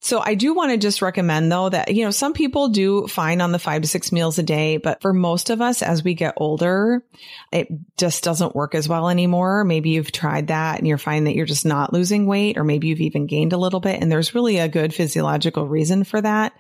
So 0.03 0.19
I 0.19 0.33
do 0.33 0.55
want 0.55 0.71
to 0.71 0.77
just 0.77 1.03
recommend 1.03 1.51
though 1.51 1.69
that, 1.69 1.93
you 1.93 2.03
know, 2.03 2.09
some 2.09 2.33
people 2.33 2.69
do 2.69 3.05
fine 3.05 3.39
on 3.39 3.51
the 3.51 3.59
five 3.59 3.83
to 3.83 3.87
six 3.87 4.11
meals 4.11 4.39
a 4.39 4.43
day, 4.43 4.77
but 4.77 4.99
for 4.99 5.13
most 5.13 5.51
of 5.51 5.61
us 5.61 5.83
as 5.83 6.03
we 6.03 6.15
get 6.15 6.33
older, 6.37 7.03
it 7.51 7.67
just 7.97 8.23
doesn't 8.23 8.55
work 8.55 8.73
as 8.73 8.89
well 8.89 9.09
anymore. 9.09 9.63
Maybe 9.63 9.91
you've 9.91 10.11
tried 10.11 10.47
that 10.47 10.79
and 10.79 10.87
you're 10.87 10.97
finding 10.97 11.25
that 11.25 11.35
you're 11.35 11.45
just 11.45 11.67
not 11.67 11.93
losing 11.93 12.25
weight, 12.25 12.57
or 12.57 12.63
maybe 12.63 12.87
you've 12.87 12.99
even 12.99 13.27
gained 13.27 13.53
a 13.53 13.59
little 13.59 13.79
bit. 13.79 14.01
And 14.01 14.11
there's 14.11 14.33
really 14.33 14.57
a 14.57 14.67
good 14.67 14.91
physiological 14.91 15.67
reason 15.67 16.03
for 16.03 16.19
that. 16.19 16.53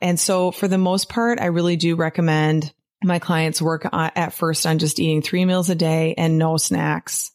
And 0.00 0.18
so 0.18 0.50
for 0.50 0.66
the 0.66 0.78
most 0.78 1.10
part, 1.10 1.42
I 1.42 1.46
really 1.46 1.76
do 1.76 1.94
recommend 1.94 2.72
my 3.04 3.18
clients 3.18 3.60
work 3.60 3.84
uh, 3.84 4.10
at 4.16 4.32
first 4.32 4.66
on 4.66 4.78
just 4.78 4.98
eating 4.98 5.20
three 5.20 5.44
meals 5.44 5.68
a 5.68 5.74
day 5.74 6.14
and 6.16 6.38
no 6.38 6.56
snacks 6.56 7.32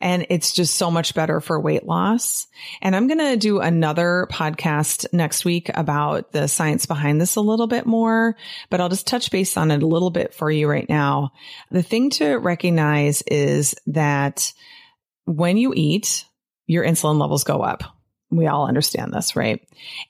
and 0.00 0.26
it's 0.28 0.52
just 0.52 0.76
so 0.76 0.90
much 0.90 1.14
better 1.14 1.40
for 1.40 1.58
weight 1.58 1.86
loss. 1.86 2.46
And 2.82 2.94
I'm 2.94 3.06
going 3.06 3.18
to 3.18 3.36
do 3.36 3.60
another 3.60 4.28
podcast 4.30 5.06
next 5.12 5.44
week 5.44 5.70
about 5.72 6.32
the 6.32 6.48
science 6.48 6.86
behind 6.86 7.20
this 7.20 7.36
a 7.36 7.40
little 7.40 7.66
bit 7.66 7.86
more, 7.86 8.36
but 8.68 8.80
I'll 8.80 8.90
just 8.90 9.06
touch 9.06 9.30
base 9.30 9.56
on 9.56 9.70
it 9.70 9.82
a 9.82 9.86
little 9.86 10.10
bit 10.10 10.34
for 10.34 10.50
you 10.50 10.68
right 10.68 10.88
now. 10.88 11.32
The 11.70 11.82
thing 11.82 12.10
to 12.10 12.34
recognize 12.34 13.22
is 13.22 13.74
that 13.86 14.52
when 15.24 15.56
you 15.56 15.72
eat, 15.74 16.26
your 16.66 16.84
insulin 16.84 17.18
levels 17.18 17.44
go 17.44 17.62
up. 17.62 17.84
We 18.30 18.46
all 18.46 18.66
understand 18.66 19.14
this, 19.14 19.36
right? 19.36 19.66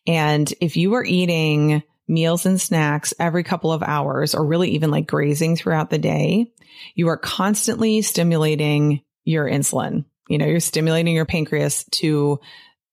And 0.07 0.53
if 0.61 0.77
you 0.77 0.95
are 0.95 1.05
eating 1.05 1.83
meals 2.09 2.47
and 2.47 2.61
snacks 2.61 3.13
every 3.19 3.45
couple 3.45 3.73
of 3.73 3.83
hours 3.83 4.35
or 4.35 4.45
really 4.45 4.71
even 4.71 4.91
like 4.91 5.07
grazing 5.07 5.57
throughout 5.57 5.91
the 5.91 5.99
day, 5.99 6.53
you 6.95 7.09
are 7.09 7.17
constantly 7.17 8.03
stimulating 8.03 9.03
your 9.27 9.47
insulin. 9.47 10.07
You 10.29 10.39
know, 10.39 10.47
you're 10.47 10.61
stimulating 10.61 11.15
your 11.15 11.27
pancreas 11.27 11.85
to 11.93 12.41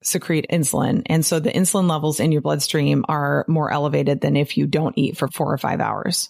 secrete 0.03 0.47
insulin. 0.51 1.03
And 1.05 1.25
so 1.25 1.39
the 1.39 1.51
insulin 1.51 1.89
levels 1.89 2.19
in 2.19 2.33
your 2.33 2.41
bloodstream 2.41 3.05
are 3.07 3.45
more 3.47 3.71
elevated 3.71 4.19
than 4.19 4.35
if 4.35 4.57
you 4.57 4.67
don't 4.67 4.97
eat 4.97 5.17
for 5.17 5.29
four 5.29 5.53
or 5.53 5.57
five 5.57 5.79
hours. 5.79 6.29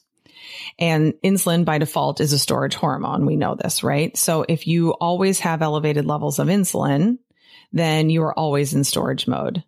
And 0.77 1.13
insulin 1.23 1.65
by 1.65 1.77
default 1.77 2.19
is 2.21 2.33
a 2.33 2.39
storage 2.39 2.75
hormone. 2.75 3.25
We 3.25 3.35
know 3.35 3.55
this, 3.55 3.83
right? 3.83 4.15
So 4.15 4.45
if 4.47 4.67
you 4.67 4.91
always 4.91 5.39
have 5.39 5.61
elevated 5.61 6.05
levels 6.05 6.37
of 6.37 6.47
insulin, 6.47 7.17
then 7.71 8.09
you 8.09 8.23
are 8.23 8.37
always 8.37 8.73
in 8.73 8.83
storage 8.83 9.27
mode. 9.27 9.63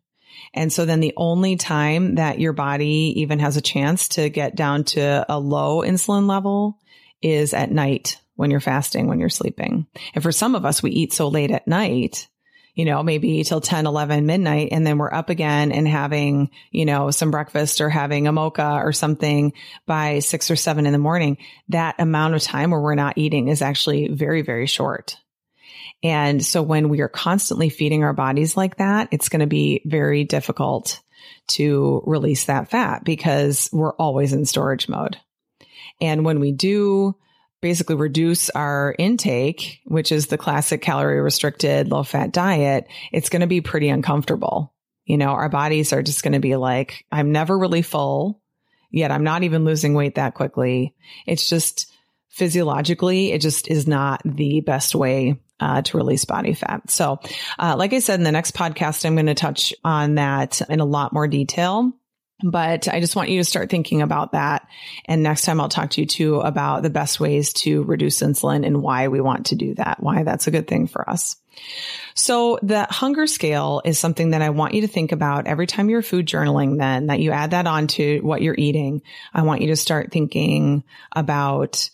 And 0.54 0.72
so 0.72 0.86
then 0.86 1.00
the 1.00 1.14
only 1.18 1.56
time 1.56 2.16
that 2.16 2.40
your 2.40 2.54
body 2.54 3.14
even 3.18 3.40
has 3.40 3.58
a 3.58 3.62
chance 3.62 4.10
to 4.10 4.30
get 4.30 4.56
down 4.56 4.84
to 4.86 5.26
a 5.28 5.40
low 5.40 5.82
insulin 5.82 6.28
level 6.28 6.78
is 7.22 7.54
at 7.54 7.72
night 7.72 8.20
when 8.36 8.52
you're 8.52 8.60
fasting, 8.60 9.08
when 9.08 9.20
you're 9.20 9.30
sleeping. 9.30 9.88
And 10.14 10.24
for 10.24 10.32
some 10.32 10.56
of 10.56 10.66
us, 10.66 10.84
we 10.84 10.92
eat 10.92 11.14
so 11.14 11.28
late 11.28 11.52
at 11.52 11.68
night, 11.68 12.28
you 12.74 12.86
know, 12.86 13.02
maybe 13.04 13.44
till 13.44 13.62
10, 13.62 13.86
11 13.88 14.26
midnight. 14.26 14.70
And 14.72 14.86
then 14.86 14.98
we're 14.98 15.14
up 15.14 15.30
again 15.30 15.72
and 15.72 15.88
having, 15.88 16.52
you 16.72 16.86
know, 16.86 17.12
some 17.12 17.32
breakfast 17.32 17.80
or 17.80 17.90
having 17.90 18.28
a 18.28 18.34
mocha 18.34 18.82
or 18.84 18.92
something 18.92 19.54
by 19.86 20.20
six 20.20 20.52
or 20.52 20.56
seven 20.56 20.86
in 20.86 20.92
the 20.92 20.98
morning. 21.00 21.38
That 21.70 21.96
amount 22.00 22.36
of 22.36 22.42
time 22.42 22.72
where 22.72 22.82
we're 22.82 22.96
not 22.96 23.18
eating 23.18 23.48
is 23.48 23.62
actually 23.62 24.10
very, 24.10 24.42
very 24.42 24.68
short. 24.68 25.18
And 26.04 26.46
so 26.46 26.62
when 26.62 26.90
we 26.90 27.02
are 27.02 27.08
constantly 27.08 27.70
feeding 27.70 28.04
our 28.04 28.14
bodies 28.14 28.58
like 28.58 28.78
that, 28.78 29.08
it's 29.12 29.30
going 29.30 29.40
to 29.40 29.48
be 29.48 29.82
very 29.86 30.26
difficult 30.26 31.02
to 31.48 32.04
release 32.06 32.46
that 32.46 32.70
fat 32.70 33.04
because 33.04 33.70
we're 33.72 33.94
always 33.94 34.34
in 34.34 34.46
storage 34.46 34.90
mode. 34.90 35.18
And 36.02 36.26
when 36.26 36.40
we 36.40 36.52
do 36.52 37.16
basically 37.66 37.96
reduce 37.96 38.52
our 38.52 38.94
intake, 39.00 39.82
which 39.86 40.12
is 40.12 40.28
the 40.28 40.38
classic 40.38 40.84
calorie 40.84 41.20
restricted 41.20 41.90
low 41.90 42.04
fat 42.04 42.32
diet, 42.32 42.86
it's 43.12 43.30
going 43.30 43.40
to 43.40 43.48
be 43.48 43.60
pretty 43.60 43.90
uncomfortable. 43.90 44.72
You 45.04 45.18
know, 45.18 45.30
our 45.30 45.50
bodies 45.50 45.92
are 45.92 46.04
just 46.04 46.22
going 46.22 46.34
to 46.34 46.40
be 46.40 46.56
like, 46.58 47.06
I'm 47.12 47.32
never 47.32 47.58
really 47.58 47.82
full, 47.82 48.40
yet 48.92 49.10
I'm 49.10 49.24
not 49.24 49.42
even 49.42 49.66
losing 49.66 49.96
weight 49.96 50.14
that 50.14 50.36
quickly. 50.36 50.94
It's 51.26 51.50
just 51.50 51.92
physiologically, 52.30 53.32
it 53.32 53.42
just 53.42 53.68
is 53.68 53.88
not 53.88 54.22
the 54.24 54.62
best 54.62 54.94
way 54.94 55.42
uh, 55.60 55.82
to 55.82 55.98
release 55.98 56.26
body 56.26 56.54
fat. 56.54 56.92
So, 56.92 57.20
uh, 57.58 57.76
like 57.80 57.94
I 57.94 58.00
said 58.00 58.20
in 58.20 58.26
the 58.26 58.32
next 58.32 58.54
podcast, 58.54 59.06
I'm 59.06 59.16
going 59.16 59.26
to 59.26 59.34
touch 59.34 59.74
on 59.84 60.16
that 60.16 60.62
in 60.70 60.82
a 60.82 60.86
lot 60.86 61.14
more 61.14 61.28
detail. 61.28 61.94
But 62.44 62.90
I 62.90 63.00
just 63.00 63.16
want 63.16 63.30
you 63.30 63.40
to 63.40 63.46
start 63.46 63.70
thinking 63.70 64.02
about 64.02 64.34
that. 64.34 64.68
And 65.06 65.24
next 65.24 65.44
time 65.44 65.62
I'll 65.62 65.70
talk 65.70 65.92
to 65.92 66.02
you 66.02 66.08
too 66.08 66.42
about 66.42 66.84
the 66.84 66.90
best 66.90 67.20
ways 67.20 67.54
to 67.54 67.84
reduce 67.84 68.22
insulin 68.22 68.66
and 68.66 68.82
why 68.82 69.08
we 69.08 69.22
want 69.22 69.48
to 69.48 69.56
do 69.56 69.74
that, 69.76 70.02
why 70.02 70.24
that's 70.24 70.48
a 70.48 70.52
good 70.52 70.68
thing 70.68 70.88
for 70.88 71.10
us. 71.10 71.38
So 72.14 72.60
the 72.62 72.88
hunger 72.90 73.28
scale 73.28 73.82
is 73.86 73.98
something 73.98 74.32
that 74.32 74.42
I 74.42 74.50
want 74.50 74.74
you 74.74 74.82
to 74.82 74.88
think 74.88 75.14
about 75.14 75.48
every 75.48 75.66
time 75.66 75.90
you're 75.90 76.02
food 76.02 76.26
journaling, 76.26 76.78
then 76.78 77.08
that 77.08 77.22
you 77.22 77.32
add 77.32 77.52
that 77.52 77.68
on 77.68 77.88
to 77.88 78.20
what 78.20 78.42
you're 78.42 78.56
eating. 78.58 79.02
I 79.34 79.44
want 79.44 79.62
you 79.62 79.68
to 79.68 79.78
start 79.78 80.12
thinking 80.12 80.84
about 81.14 81.90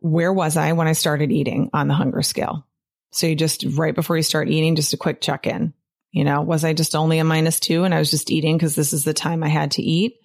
where 0.00 0.32
was 0.32 0.56
I 0.56 0.72
when 0.72 0.88
I 0.88 0.92
started 0.92 1.30
eating 1.30 1.68
on 1.74 1.88
the 1.88 1.94
hunger 1.94 2.22
scale? 2.22 2.66
So 3.10 3.26
you 3.26 3.36
just 3.36 3.64
right 3.74 3.94
before 3.94 4.16
you 4.16 4.22
start 4.22 4.48
eating, 4.48 4.74
just 4.74 4.94
a 4.94 4.98
quick 4.98 5.20
check 5.20 5.46
in. 5.46 5.74
You 6.12 6.24
know, 6.24 6.42
was 6.42 6.62
I 6.62 6.74
just 6.74 6.94
only 6.94 7.18
a 7.18 7.24
minus 7.24 7.58
two 7.58 7.84
and 7.84 7.94
I 7.94 7.98
was 7.98 8.10
just 8.10 8.30
eating 8.30 8.56
because 8.56 8.74
this 8.74 8.92
is 8.92 9.04
the 9.04 9.14
time 9.14 9.42
I 9.42 9.48
had 9.48 9.72
to 9.72 9.82
eat? 9.82 10.18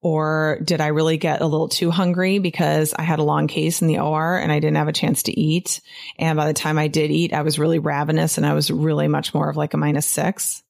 Or 0.00 0.60
did 0.64 0.80
I 0.80 0.88
really 0.88 1.16
get 1.16 1.40
a 1.42 1.46
little 1.46 1.68
too 1.68 1.90
hungry 1.90 2.38
because 2.38 2.94
I 2.94 3.02
had 3.02 3.18
a 3.18 3.24
long 3.24 3.46
case 3.46 3.82
in 3.82 3.88
the 3.88 3.98
OR 3.98 4.38
and 4.38 4.52
I 4.52 4.60
didn't 4.60 4.76
have 4.76 4.88
a 4.88 4.92
chance 4.92 5.24
to 5.24 5.38
eat? 5.38 5.80
And 6.18 6.36
by 6.36 6.46
the 6.46 6.54
time 6.54 6.78
I 6.78 6.88
did 6.88 7.10
eat, 7.10 7.32
I 7.32 7.42
was 7.42 7.58
really 7.58 7.78
ravenous 7.78 8.38
and 8.38 8.46
I 8.46 8.54
was 8.54 8.70
really 8.70 9.08
much 9.08 9.34
more 9.34 9.50
of 9.50 9.56
like 9.56 9.74
a 9.74 9.78
minus 9.78 10.06
six. 10.06 10.62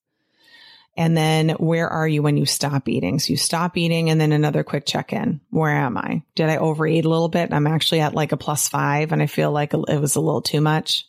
And 0.97 1.17
then 1.17 1.51
where 1.51 1.89
are 1.89 2.09
you 2.09 2.23
when 2.23 2.37
you 2.37 2.47
stop 2.47 2.89
eating? 2.89 3.19
So 3.19 3.33
you 3.33 3.37
stop 3.37 3.77
eating 3.77 4.09
and 4.11 4.21
then 4.21 4.33
another 4.33 4.65
quick 4.65 4.87
check 4.87 5.13
in. 5.13 5.41
Where 5.51 5.71
am 5.71 5.99
I? 5.99 6.23
Did 6.35 6.49
I 6.49 6.57
overeat 6.57 7.05
a 7.05 7.09
little 7.09 7.29
bit? 7.29 7.53
I'm 7.53 7.67
actually 7.67 8.01
at 8.01 8.15
like 8.15 8.33
a 8.33 8.39
plus 8.39 8.69
five 8.69 9.13
and 9.13 9.23
I 9.23 9.27
feel 9.27 9.53
like 9.53 9.75
it 9.75 10.01
was 10.01 10.17
a 10.17 10.21
little 10.21 10.43
too 10.43 10.63
much. 10.63 11.07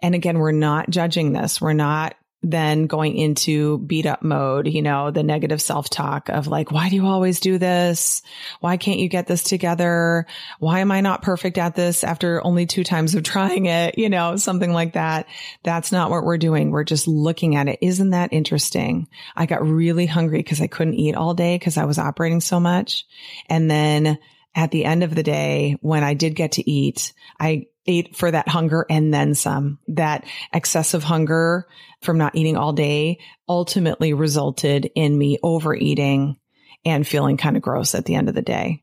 And 0.00 0.14
again, 0.14 0.38
we're 0.38 0.52
not 0.52 0.90
judging 0.90 1.32
this. 1.32 1.60
We're 1.60 1.72
not 1.72 2.16
then 2.44 2.86
going 2.86 3.16
into 3.16 3.78
beat 3.78 4.04
up 4.04 4.22
mode, 4.22 4.68
you 4.68 4.82
know, 4.82 5.10
the 5.10 5.22
negative 5.22 5.62
self 5.62 5.88
talk 5.88 6.28
of 6.28 6.46
like, 6.46 6.70
why 6.70 6.90
do 6.90 6.96
you 6.96 7.06
always 7.06 7.40
do 7.40 7.56
this? 7.56 8.22
Why 8.60 8.76
can't 8.76 8.98
you 8.98 9.08
get 9.08 9.26
this 9.26 9.42
together? 9.42 10.26
Why 10.58 10.80
am 10.80 10.92
I 10.92 11.00
not 11.00 11.22
perfect 11.22 11.56
at 11.56 11.74
this 11.74 12.04
after 12.04 12.44
only 12.44 12.66
two 12.66 12.84
times 12.84 13.14
of 13.14 13.22
trying 13.24 13.66
it? 13.66 13.96
You 13.98 14.10
know, 14.10 14.36
something 14.36 14.72
like 14.72 14.92
that. 14.92 15.26
That's 15.62 15.90
not 15.90 16.10
what 16.10 16.24
we're 16.24 16.38
doing. 16.38 16.70
We're 16.70 16.84
just 16.84 17.08
looking 17.08 17.56
at 17.56 17.68
it. 17.68 17.78
Isn't 17.80 18.10
that 18.10 18.32
interesting? 18.32 19.08
I 19.34 19.46
got 19.46 19.66
really 19.66 20.06
hungry 20.06 20.38
because 20.38 20.60
I 20.60 20.66
couldn't 20.66 20.94
eat 20.94 21.14
all 21.14 21.32
day 21.32 21.56
because 21.56 21.78
I 21.78 21.86
was 21.86 21.98
operating 21.98 22.42
so 22.42 22.60
much. 22.60 23.06
And 23.48 23.70
then 23.70 24.18
at 24.54 24.70
the 24.70 24.84
end 24.84 25.02
of 25.02 25.14
the 25.14 25.22
day, 25.22 25.78
when 25.80 26.04
I 26.04 26.12
did 26.14 26.34
get 26.34 26.52
to 26.52 26.70
eat, 26.70 27.14
I 27.40 27.66
ate 27.86 28.16
for 28.16 28.30
that 28.30 28.48
hunger 28.48 28.86
and 28.88 29.12
then 29.12 29.34
some. 29.34 29.78
That 29.88 30.24
excessive 30.52 31.04
hunger 31.04 31.66
from 32.02 32.18
not 32.18 32.34
eating 32.34 32.56
all 32.56 32.72
day 32.72 33.18
ultimately 33.48 34.12
resulted 34.12 34.90
in 34.94 35.16
me 35.16 35.38
overeating 35.42 36.36
and 36.84 37.06
feeling 37.06 37.36
kind 37.36 37.56
of 37.56 37.62
gross 37.62 37.94
at 37.94 38.04
the 38.04 38.14
end 38.14 38.28
of 38.28 38.34
the 38.34 38.42
day. 38.42 38.82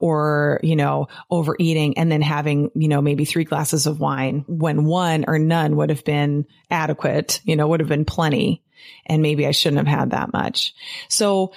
Or, 0.00 0.60
you 0.62 0.76
know, 0.76 1.08
overeating 1.30 1.96
and 1.96 2.12
then 2.12 2.20
having, 2.20 2.70
you 2.74 2.88
know, 2.88 3.00
maybe 3.00 3.24
three 3.24 3.44
glasses 3.44 3.86
of 3.86 4.00
wine 4.00 4.44
when 4.46 4.84
one 4.84 5.24
or 5.26 5.38
none 5.38 5.76
would 5.76 5.88
have 5.88 6.04
been 6.04 6.46
adequate, 6.70 7.40
you 7.44 7.56
know, 7.56 7.68
would 7.68 7.80
have 7.80 7.88
been 7.88 8.04
plenty. 8.04 8.62
And 9.06 9.22
maybe 9.22 9.46
I 9.46 9.52
shouldn't 9.52 9.86
have 9.86 9.98
had 9.98 10.10
that 10.10 10.32
much. 10.32 10.74
So 11.08 11.52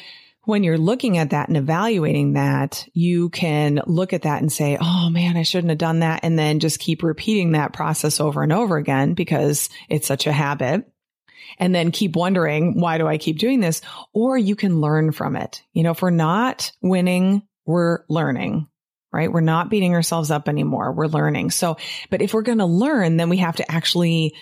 when 0.47 0.63
you're 0.63 0.77
looking 0.77 1.17
at 1.17 1.31
that 1.31 1.49
and 1.49 1.57
evaluating 1.57 2.33
that, 2.33 2.87
you 2.93 3.29
can 3.29 3.81
look 3.85 4.13
at 4.13 4.21
that 4.21 4.41
and 4.41 4.51
say, 4.51 4.77
Oh 4.79 5.09
man, 5.09 5.35
I 5.35 5.43
shouldn't 5.43 5.71
have 5.71 5.77
done 5.77 5.99
that. 5.99 6.21
And 6.23 6.39
then 6.39 6.61
just 6.61 6.79
keep 6.79 7.03
repeating 7.03 7.51
that 7.51 7.73
process 7.73 8.21
over 8.21 8.41
and 8.43 8.53
over 8.53 8.77
again 8.77 9.13
because 9.13 9.69
it's 9.89 10.07
such 10.07 10.25
a 10.25 10.31
habit. 10.31 10.89
And 11.59 11.75
then 11.75 11.91
keep 11.91 12.15
wondering, 12.15 12.79
why 12.79 12.97
do 12.97 13.07
I 13.07 13.17
keep 13.17 13.39
doing 13.39 13.59
this? 13.59 13.81
Or 14.13 14.37
you 14.37 14.55
can 14.55 14.79
learn 14.79 15.11
from 15.11 15.35
it. 15.35 15.63
You 15.73 15.83
know, 15.83 15.91
if 15.91 16.01
we're 16.01 16.11
not 16.11 16.71
winning, 16.81 17.41
we're 17.65 17.99
learning 18.07 18.67
right? 19.13 19.31
We're 19.31 19.39
not 19.39 19.69
beating 19.69 19.95
ourselves 19.95 20.29
up 20.29 20.49
anymore. 20.49 20.91
We're 20.91 21.07
learning. 21.07 21.51
So, 21.51 21.77
but 22.09 22.21
if 22.21 22.33
we're 22.33 22.41
going 22.41 22.57
to 22.57 22.65
learn, 22.65 23.17
then 23.17 23.29
we 23.29 23.37
have 23.37 23.55
to 23.55 23.71
actually 23.71 24.35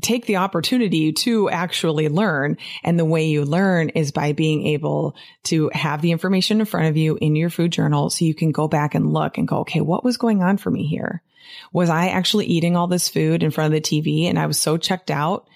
take 0.00 0.26
the 0.26 0.36
opportunity 0.36 1.12
to 1.12 1.50
actually 1.50 2.08
learn. 2.08 2.56
And 2.84 2.98
the 2.98 3.04
way 3.04 3.26
you 3.26 3.44
learn 3.44 3.90
is 3.90 4.12
by 4.12 4.32
being 4.32 4.66
able 4.68 5.16
to 5.44 5.70
have 5.72 6.02
the 6.02 6.12
information 6.12 6.60
in 6.60 6.66
front 6.66 6.86
of 6.86 6.96
you 6.96 7.18
in 7.20 7.36
your 7.36 7.50
food 7.50 7.72
journal 7.72 8.10
so 8.10 8.24
you 8.24 8.34
can 8.34 8.52
go 8.52 8.68
back 8.68 8.94
and 8.94 9.12
look 9.12 9.38
and 9.38 9.48
go, 9.48 9.58
okay, 9.58 9.80
what 9.80 10.04
was 10.04 10.16
going 10.16 10.42
on 10.42 10.56
for 10.56 10.70
me 10.70 10.86
here? 10.86 11.22
Was 11.72 11.90
I 11.90 12.08
actually 12.08 12.46
eating 12.46 12.76
all 12.76 12.86
this 12.86 13.08
food 13.08 13.42
in 13.42 13.50
front 13.50 13.74
of 13.74 13.82
the 13.82 14.02
TV 14.02 14.24
and 14.24 14.38
I 14.38 14.46
was 14.46 14.58
so 14.58 14.76
checked 14.76 15.10
out 15.10 15.48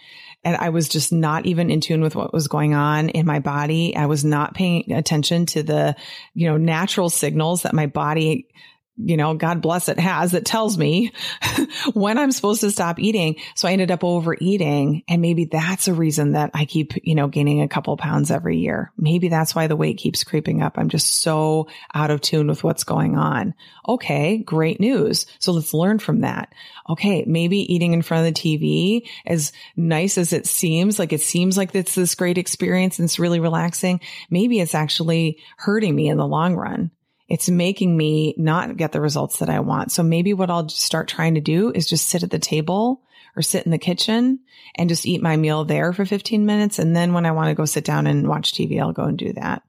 and 0.45 0.57
I 0.57 0.71
was 0.71 0.89
just 0.89 1.13
not 1.13 1.47
even 1.47 1.71
in 1.71 1.81
tune 1.81 2.01
with 2.01 2.17
what 2.17 2.33
was 2.33 2.49
going 2.49 2.75
on 2.75 3.11
in 3.11 3.27
my 3.27 3.39
body. 3.39 3.95
I 3.95 4.07
was 4.07 4.25
not 4.25 4.55
paying 4.55 4.91
attention 4.93 5.47
to 5.47 5.63
the, 5.63 5.95
you 6.35 6.49
know, 6.49 6.57
natural 6.57 7.11
signals 7.11 7.63
that 7.63 7.75
my 7.75 7.87
body 7.87 8.49
you 8.97 9.17
know, 9.17 9.35
God 9.35 9.63
bless 9.63 9.89
it 9.89 9.99
has 9.99 10.33
that 10.33 10.45
tells 10.45 10.77
me 10.77 11.13
when 11.95 12.19
I'm 12.19 12.31
supposed 12.31 12.61
to 12.61 12.71
stop 12.71 12.99
eating. 12.99 13.37
So 13.55 13.67
I 13.67 13.73
ended 13.73 13.91
up 13.91 14.05
overeating. 14.05 15.03
And 15.09 15.23
maybe 15.23 15.47
that's 15.47 15.89
a 15.89 15.95
reason 15.95 16.33
that 16.33 16.51
I 16.53 16.67
keep, 16.67 16.93
you 17.03 17.15
know, 17.15 17.27
gaining 17.27 17.63
a 17.63 17.69
couple 17.69 17.97
pounds 17.97 18.31
every 18.31 18.59
year. 18.59 18.93
Maybe 18.99 19.29
that's 19.29 19.55
why 19.55 19.67
the 19.67 19.77
weight 19.77 19.97
keeps 19.97 20.25
creeping 20.25 20.63
up. 20.63 20.77
I'm 20.77 20.91
just 20.91 21.23
so 21.23 21.69
out 21.95 22.11
of 22.11 22.21
tune 22.21 22.49
with 22.49 22.63
what's 22.63 22.85
going 22.85 23.17
on. 23.17 23.55
Okay. 23.89 24.39
Great 24.39 24.79
news. 24.79 25.27
So 25.39 25.53
let's 25.53 25.73
learn 25.73 25.99
from 25.99 26.21
that. 26.21 26.53
Okay. 26.89 27.25
Maybe 27.27 27.73
eating 27.73 27.95
in 27.95 28.03
front 28.03 28.27
of 28.27 28.35
the 28.35 28.41
TV, 28.41 29.09
as 29.25 29.53
nice 29.75 30.19
as 30.19 30.35
it 30.35 30.47
seems, 30.47 30.99
like 30.99 31.15
it 31.15 31.23
seems 31.23 31.57
like 31.57 31.75
it's 31.75 31.95
this 31.95 32.15
great 32.15 32.37
experience 32.37 32.99
and 32.99 33.07
it's 33.07 33.19
really 33.19 33.41
relaxing. 33.41 34.01
Maybe 34.29 34.61
it's 34.61 34.75
actually 34.75 35.39
hurting 35.57 35.95
me 35.95 36.09
in 36.09 36.19
the 36.19 36.27
long 36.27 36.57
run 36.57 36.91
it's 37.29 37.49
making 37.49 37.97
me 37.97 38.35
not 38.37 38.77
get 38.77 38.93
the 38.93 39.01
results 39.01 39.39
that 39.39 39.49
I 39.49 39.61
want. 39.61 39.93
So 39.93 40.03
maybe 40.03 40.35
what 40.35 40.51
I'll 40.51 40.69
start 40.69 41.09
trying 41.09 41.35
to 41.37 41.41
do 41.41 41.71
is 41.71 41.89
just 41.89 42.09
sit 42.09 42.23
at 42.23 42.31
the 42.31 42.39
table 42.39 43.03
or 43.37 43.43
sit 43.43 43.65
in 43.65 43.73
the 43.73 43.79
kitchen 43.79 44.41
and 44.77 44.89
just 44.89 45.07
eat 45.07 45.23
my 45.23 45.37
meal 45.37 45.65
there 45.65 45.93
for 45.93 46.05
15 46.05 46.45
minutes. 46.45 46.79
And 46.79 46.95
then 46.95 47.13
when 47.13 47.27
I 47.27 47.33
want 47.33 47.49
to 47.49 47.55
go 47.55 47.65
sit 47.65 47.85
down 47.85 48.07
and 48.07 48.29
watch 48.29 48.53
TV, 48.53 48.81
I'll 48.81 48.93
go 48.93 49.05
and 49.05 49.17
do 49.17 49.33
that 49.35 49.63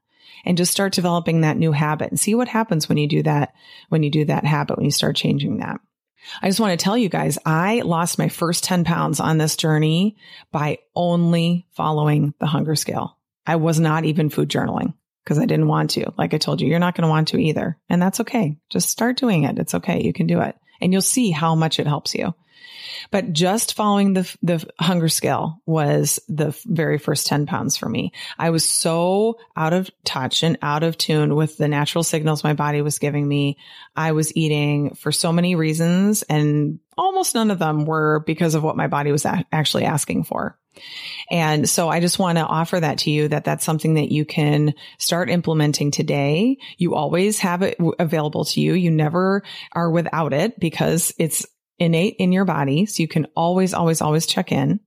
and 0.45 0.57
just 0.57 0.71
start 0.71 0.93
developing 0.93 1.41
that 1.41 1.57
new 1.57 1.71
habit 1.71 2.09
and 2.09 2.19
see 2.19 2.35
what 2.35 2.47
happens 2.47 2.89
when 2.89 2.97
you 2.97 3.07
do 3.07 3.23
that, 3.23 3.53
when 3.89 4.03
you 4.03 4.09
do 4.09 4.25
that 4.25 4.45
habit, 4.45 4.77
when 4.77 4.85
you 4.85 4.91
start 4.91 5.15
changing 5.15 5.57
that. 5.57 5.79
I 6.41 6.47
just 6.47 6.59
want 6.59 6.77
to 6.77 6.83
tell 6.83 6.97
you 6.97 7.09
guys, 7.09 7.37
I 7.45 7.81
lost 7.81 8.17
my 8.17 8.29
first 8.29 8.63
10 8.63 8.85
pounds 8.85 9.19
on 9.19 9.37
this 9.37 9.57
journey 9.57 10.17
by 10.51 10.79
only 10.95 11.67
following 11.71 12.33
the 12.39 12.45
hunger 12.45 12.75
scale. 12.75 13.17
I 13.45 13.57
was 13.57 13.79
not 13.79 14.05
even 14.05 14.29
food 14.29 14.49
journaling 14.49 14.93
because 15.23 15.39
I 15.39 15.45
didn't 15.45 15.67
want 15.67 15.91
to. 15.91 16.11
Like 16.17 16.33
I 16.33 16.37
told 16.37 16.61
you, 16.61 16.67
you're 16.67 16.79
not 16.79 16.95
going 16.95 17.03
to 17.03 17.09
want 17.09 17.29
to 17.29 17.37
either. 17.37 17.77
And 17.89 18.01
that's 18.01 18.19
okay. 18.21 18.57
Just 18.69 18.89
start 18.89 19.17
doing 19.17 19.43
it. 19.43 19.57
It's 19.59 19.75
okay. 19.75 20.03
You 20.03 20.13
can 20.13 20.27
do 20.27 20.41
it 20.41 20.55
and 20.81 20.91
you'll 20.91 21.01
see 21.01 21.31
how 21.31 21.55
much 21.55 21.79
it 21.79 21.87
helps 21.87 22.13
you. 22.13 22.33
But 23.11 23.33
just 23.33 23.75
following 23.75 24.13
the, 24.13 24.37
the 24.41 24.65
hunger 24.79 25.09
scale 25.09 25.61
was 25.65 26.19
the 26.27 26.57
very 26.65 26.97
first 26.97 27.27
10 27.27 27.45
pounds 27.45 27.77
for 27.77 27.87
me. 27.87 28.11
I 28.37 28.49
was 28.49 28.67
so 28.67 29.39
out 29.55 29.73
of 29.73 29.89
touch 30.03 30.43
and 30.43 30.57
out 30.61 30.83
of 30.83 30.97
tune 30.97 31.35
with 31.35 31.57
the 31.57 31.67
natural 31.67 32.03
signals 32.03 32.43
my 32.43 32.53
body 32.53 32.81
was 32.81 32.99
giving 32.99 33.27
me. 33.27 33.57
I 33.95 34.11
was 34.11 34.35
eating 34.35 34.95
for 34.95 35.11
so 35.11 35.31
many 35.31 35.55
reasons 35.55 36.23
and 36.23 36.79
almost 36.97 37.35
none 37.35 37.51
of 37.51 37.59
them 37.59 37.85
were 37.85 38.23
because 38.25 38.55
of 38.55 38.63
what 38.63 38.77
my 38.77 38.87
body 38.87 39.11
was 39.11 39.25
actually 39.25 39.85
asking 39.85 40.23
for. 40.25 40.57
And 41.29 41.69
so 41.69 41.89
I 41.89 41.99
just 41.99 42.19
want 42.19 42.37
to 42.37 42.45
offer 42.45 42.79
that 42.79 42.99
to 42.99 43.11
you 43.11 43.27
that 43.29 43.45
that's 43.45 43.65
something 43.65 43.95
that 43.95 44.11
you 44.11 44.25
can 44.25 44.73
start 44.97 45.29
implementing 45.29 45.91
today. 45.91 46.57
You 46.77 46.95
always 46.95 47.39
have 47.39 47.61
it 47.61 47.77
available 47.99 48.45
to 48.45 48.61
you. 48.61 48.73
You 48.73 48.91
never 48.91 49.43
are 49.71 49.89
without 49.89 50.33
it 50.33 50.59
because 50.59 51.13
it's 51.17 51.45
innate 51.79 52.15
in 52.19 52.31
your 52.31 52.45
body. 52.45 52.85
So 52.85 53.01
you 53.01 53.07
can 53.07 53.27
always, 53.35 53.73
always, 53.73 54.01
always 54.01 54.25
check 54.25 54.51
in 54.51 54.79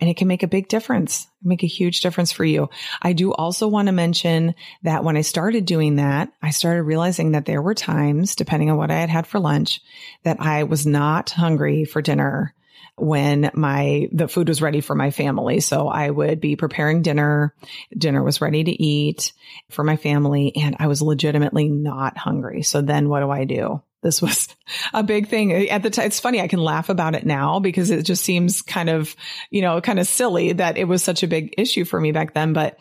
and 0.00 0.10
it 0.10 0.16
can 0.16 0.28
make 0.28 0.42
a 0.42 0.48
big 0.48 0.68
difference, 0.68 1.26
make 1.42 1.62
a 1.62 1.68
huge 1.68 2.00
difference 2.00 2.32
for 2.32 2.44
you. 2.44 2.68
I 3.00 3.12
do 3.12 3.32
also 3.32 3.68
want 3.68 3.86
to 3.86 3.92
mention 3.92 4.54
that 4.82 5.04
when 5.04 5.16
I 5.16 5.20
started 5.20 5.66
doing 5.66 5.96
that, 5.96 6.30
I 6.42 6.50
started 6.50 6.82
realizing 6.82 7.32
that 7.32 7.44
there 7.46 7.62
were 7.62 7.74
times, 7.74 8.34
depending 8.34 8.70
on 8.70 8.76
what 8.76 8.90
I 8.90 8.96
had 8.96 9.10
had 9.10 9.26
for 9.26 9.38
lunch, 9.38 9.80
that 10.24 10.40
I 10.40 10.64
was 10.64 10.86
not 10.86 11.30
hungry 11.30 11.84
for 11.84 12.02
dinner 12.02 12.54
when 12.96 13.50
my, 13.54 14.08
the 14.12 14.28
food 14.28 14.48
was 14.48 14.62
ready 14.62 14.80
for 14.80 14.94
my 14.94 15.10
family. 15.10 15.60
So 15.60 15.88
I 15.88 16.10
would 16.10 16.40
be 16.40 16.56
preparing 16.56 17.02
dinner. 17.02 17.54
Dinner 17.96 18.22
was 18.22 18.40
ready 18.40 18.62
to 18.64 18.82
eat 18.82 19.32
for 19.70 19.82
my 19.82 19.96
family 19.96 20.52
and 20.56 20.76
I 20.78 20.86
was 20.86 21.02
legitimately 21.02 21.68
not 21.68 22.16
hungry. 22.16 22.62
So 22.62 22.82
then 22.82 23.08
what 23.08 23.20
do 23.20 23.30
I 23.30 23.44
do? 23.44 23.82
This 24.02 24.22
was 24.22 24.54
a 24.94 25.02
big 25.02 25.28
thing 25.28 25.70
at 25.70 25.82
the 25.82 25.90
time. 25.90 26.06
It's 26.06 26.20
funny. 26.20 26.40
I 26.40 26.48
can 26.48 26.60
laugh 26.60 26.88
about 26.88 27.14
it 27.14 27.26
now 27.26 27.58
because 27.58 27.90
it 27.90 28.04
just 28.04 28.22
seems 28.22 28.62
kind 28.62 28.88
of, 28.88 29.16
you 29.50 29.62
know, 29.62 29.80
kind 29.80 29.98
of 29.98 30.06
silly 30.06 30.52
that 30.52 30.76
it 30.76 30.84
was 30.84 31.02
such 31.02 31.22
a 31.22 31.28
big 31.28 31.54
issue 31.58 31.84
for 31.84 32.00
me 32.00 32.12
back 32.12 32.34
then. 32.34 32.52
But 32.52 32.78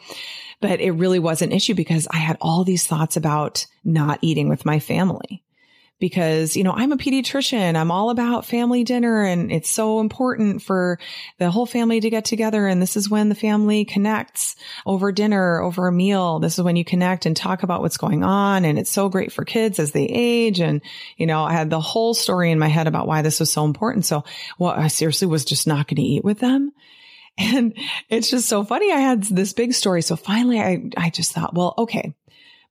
but 0.61 0.79
it 0.79 0.91
really 0.91 1.19
was 1.19 1.41
an 1.41 1.51
issue 1.51 1.73
because 1.73 2.07
I 2.09 2.17
had 2.17 2.37
all 2.39 2.63
these 2.63 2.87
thoughts 2.87 3.17
about 3.17 3.65
not 3.83 4.19
eating 4.21 4.47
with 4.47 4.65
my 4.65 4.79
family 4.79 5.43
because, 5.99 6.57
you 6.57 6.63
know, 6.63 6.73
I'm 6.73 6.91
a 6.91 6.97
pediatrician. 6.97 7.75
I'm 7.75 7.91
all 7.91 8.09
about 8.09 8.45
family 8.45 8.83
dinner 8.83 9.23
and 9.23 9.51
it's 9.51 9.69
so 9.69 9.99
important 9.99 10.61
for 10.61 10.99
the 11.39 11.49
whole 11.49 11.65
family 11.65 11.99
to 11.99 12.09
get 12.09 12.25
together. 12.25 12.67
And 12.67 12.81
this 12.81 12.97
is 12.97 13.09
when 13.09 13.29
the 13.29 13.35
family 13.35 13.85
connects 13.85 14.55
over 14.85 15.11
dinner, 15.11 15.61
over 15.61 15.87
a 15.87 15.91
meal. 15.91 16.39
This 16.39 16.57
is 16.57 16.63
when 16.63 16.75
you 16.75 16.83
connect 16.83 17.25
and 17.25 17.37
talk 17.37 17.63
about 17.63 17.81
what's 17.81 17.97
going 17.97 18.23
on. 18.23 18.65
And 18.65 18.77
it's 18.77 18.91
so 18.91 19.07
great 19.07 19.31
for 19.31 19.45
kids 19.45 19.79
as 19.79 19.91
they 19.91 20.05
age. 20.05 20.59
And, 20.59 20.81
you 21.15 21.25
know, 21.25 21.43
I 21.43 21.53
had 21.53 21.69
the 21.69 21.79
whole 21.79 22.13
story 22.13 22.51
in 22.51 22.59
my 22.59 22.67
head 22.67 22.87
about 22.87 23.07
why 23.07 23.21
this 23.21 23.39
was 23.39 23.51
so 23.51 23.63
important. 23.63 24.05
So, 24.05 24.25
well, 24.59 24.71
I 24.71 24.87
seriously 24.87 25.27
was 25.27 25.45
just 25.45 25.67
not 25.67 25.87
going 25.87 25.97
to 25.97 26.01
eat 26.01 26.25
with 26.25 26.39
them. 26.39 26.71
And 27.37 27.77
it's 28.09 28.29
just 28.29 28.47
so 28.47 28.63
funny. 28.63 28.91
I 28.91 28.99
had 28.99 29.23
this 29.23 29.53
big 29.53 29.73
story. 29.73 30.01
So 30.01 30.15
finally 30.15 30.59
I, 30.59 30.89
I 30.97 31.09
just 31.09 31.31
thought, 31.31 31.55
well, 31.55 31.73
okay, 31.77 32.13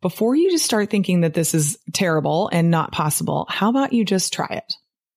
before 0.03 0.37
you 0.37 0.51
just 0.51 0.65
start 0.65 0.91
thinking 0.91 1.23
that 1.23 1.33
this 1.33 1.55
is 1.55 1.79
terrible 1.93 2.51
and 2.53 2.71
not 2.71 2.93
possible, 2.93 3.47
how 3.49 3.71
about 3.71 3.93
you 3.93 4.05
just 4.05 4.33
try 4.33 4.49
it? 4.51 4.75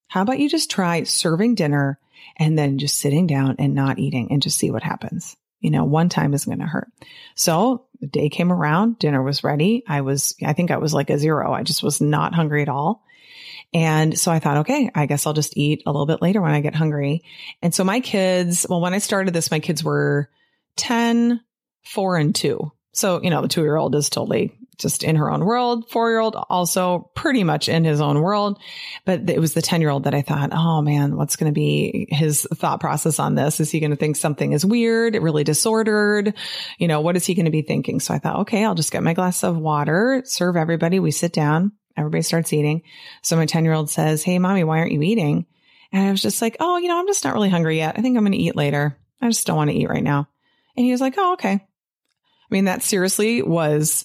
How 0.08 0.22
about 0.22 0.38
you 0.38 0.48
just 0.48 0.70
try 0.70 1.02
serving 1.02 1.56
dinner 1.56 1.98
and 2.36 2.58
then 2.58 2.78
just 2.78 2.98
sitting 2.98 3.26
down 3.26 3.56
and 3.58 3.74
not 3.74 3.98
eating 3.98 4.28
and 4.30 4.40
just 4.40 4.58
see 4.58 4.70
what 4.70 4.82
happens? 4.82 5.36
You 5.60 5.70
know, 5.70 5.84
one 5.84 6.08
time 6.08 6.32
isn't 6.32 6.50
going 6.50 6.60
to 6.60 6.70
hurt. 6.70 6.88
So 7.34 7.86
the 8.00 8.06
day 8.06 8.28
came 8.28 8.52
around, 8.52 8.98
dinner 8.98 9.22
was 9.22 9.44
ready. 9.44 9.82
I 9.86 10.02
was, 10.02 10.34
I 10.44 10.52
think 10.52 10.70
I 10.70 10.76
was 10.76 10.94
like 10.94 11.10
a 11.10 11.18
zero. 11.18 11.52
I 11.52 11.64
just 11.64 11.82
was 11.82 12.00
not 12.00 12.34
hungry 12.34 12.62
at 12.62 12.68
all. 12.68 13.02
And 13.74 14.16
so 14.18 14.30
I 14.30 14.38
thought, 14.38 14.58
okay, 14.58 14.90
I 14.94 15.06
guess 15.06 15.26
I'll 15.26 15.32
just 15.32 15.56
eat 15.56 15.82
a 15.84 15.90
little 15.90 16.06
bit 16.06 16.22
later 16.22 16.40
when 16.40 16.52
I 16.52 16.60
get 16.60 16.74
hungry. 16.74 17.24
And 17.60 17.74
so 17.74 17.82
my 17.82 18.00
kids, 18.00 18.64
well, 18.70 18.80
when 18.80 18.94
I 18.94 18.98
started 18.98 19.34
this, 19.34 19.50
my 19.50 19.58
kids 19.58 19.82
were 19.82 20.30
10, 20.76 21.40
four 21.86 22.16
and 22.16 22.34
two. 22.34 22.72
So, 22.92 23.22
you 23.22 23.30
know, 23.30 23.42
the 23.42 23.48
two 23.48 23.62
year 23.62 23.76
old 23.76 23.94
is 23.94 24.10
totally 24.10 24.55
just 24.78 25.02
in 25.02 25.16
her 25.16 25.30
own 25.30 25.44
world. 25.44 25.90
Four 25.90 26.10
year 26.10 26.18
old 26.18 26.36
also 26.36 27.10
pretty 27.14 27.44
much 27.44 27.68
in 27.68 27.84
his 27.84 28.00
own 28.00 28.20
world. 28.20 28.60
But 29.04 29.28
it 29.30 29.40
was 29.40 29.54
the 29.54 29.62
10 29.62 29.80
year 29.80 29.90
old 29.90 30.04
that 30.04 30.14
I 30.14 30.22
thought, 30.22 30.50
oh 30.52 30.82
man, 30.82 31.16
what's 31.16 31.36
going 31.36 31.50
to 31.50 31.54
be 31.54 32.08
his 32.10 32.46
thought 32.54 32.80
process 32.80 33.18
on 33.18 33.34
this? 33.34 33.60
Is 33.60 33.70
he 33.70 33.80
going 33.80 33.90
to 33.90 33.96
think 33.96 34.16
something 34.16 34.52
is 34.52 34.64
weird, 34.64 35.14
really 35.14 35.44
disordered? 35.44 36.34
You 36.78 36.88
know, 36.88 37.00
what 37.00 37.16
is 37.16 37.26
he 37.26 37.34
going 37.34 37.46
to 37.46 37.50
be 37.50 37.62
thinking? 37.62 38.00
So 38.00 38.14
I 38.14 38.18
thought, 38.18 38.40
okay, 38.40 38.64
I'll 38.64 38.74
just 38.74 38.92
get 38.92 39.02
my 39.02 39.14
glass 39.14 39.44
of 39.44 39.56
water, 39.56 40.22
serve 40.24 40.56
everybody. 40.56 40.98
We 40.98 41.10
sit 41.10 41.32
down. 41.32 41.72
Everybody 41.96 42.22
starts 42.22 42.52
eating. 42.52 42.82
So 43.22 43.36
my 43.36 43.46
10 43.46 43.64
year 43.64 43.72
old 43.72 43.90
says, 43.90 44.22
Hey, 44.22 44.38
mommy, 44.38 44.64
why 44.64 44.78
aren't 44.78 44.92
you 44.92 45.02
eating? 45.02 45.46
And 45.92 46.06
I 46.06 46.10
was 46.10 46.22
just 46.22 46.42
like, 46.42 46.56
Oh, 46.60 46.76
you 46.76 46.88
know, 46.88 46.98
I'm 46.98 47.06
just 47.06 47.24
not 47.24 47.34
really 47.34 47.48
hungry 47.48 47.78
yet. 47.78 47.98
I 47.98 48.02
think 48.02 48.16
I'm 48.16 48.24
going 48.24 48.32
to 48.32 48.38
eat 48.38 48.56
later. 48.56 48.98
I 49.20 49.28
just 49.28 49.46
don't 49.46 49.56
want 49.56 49.70
to 49.70 49.76
eat 49.76 49.88
right 49.88 50.02
now. 50.02 50.28
And 50.76 50.84
he 50.84 50.92
was 50.92 51.00
like, 51.00 51.14
Oh, 51.16 51.34
okay. 51.34 51.52
I 51.52 52.54
mean, 52.54 52.66
that 52.66 52.82
seriously 52.82 53.42
was 53.42 54.04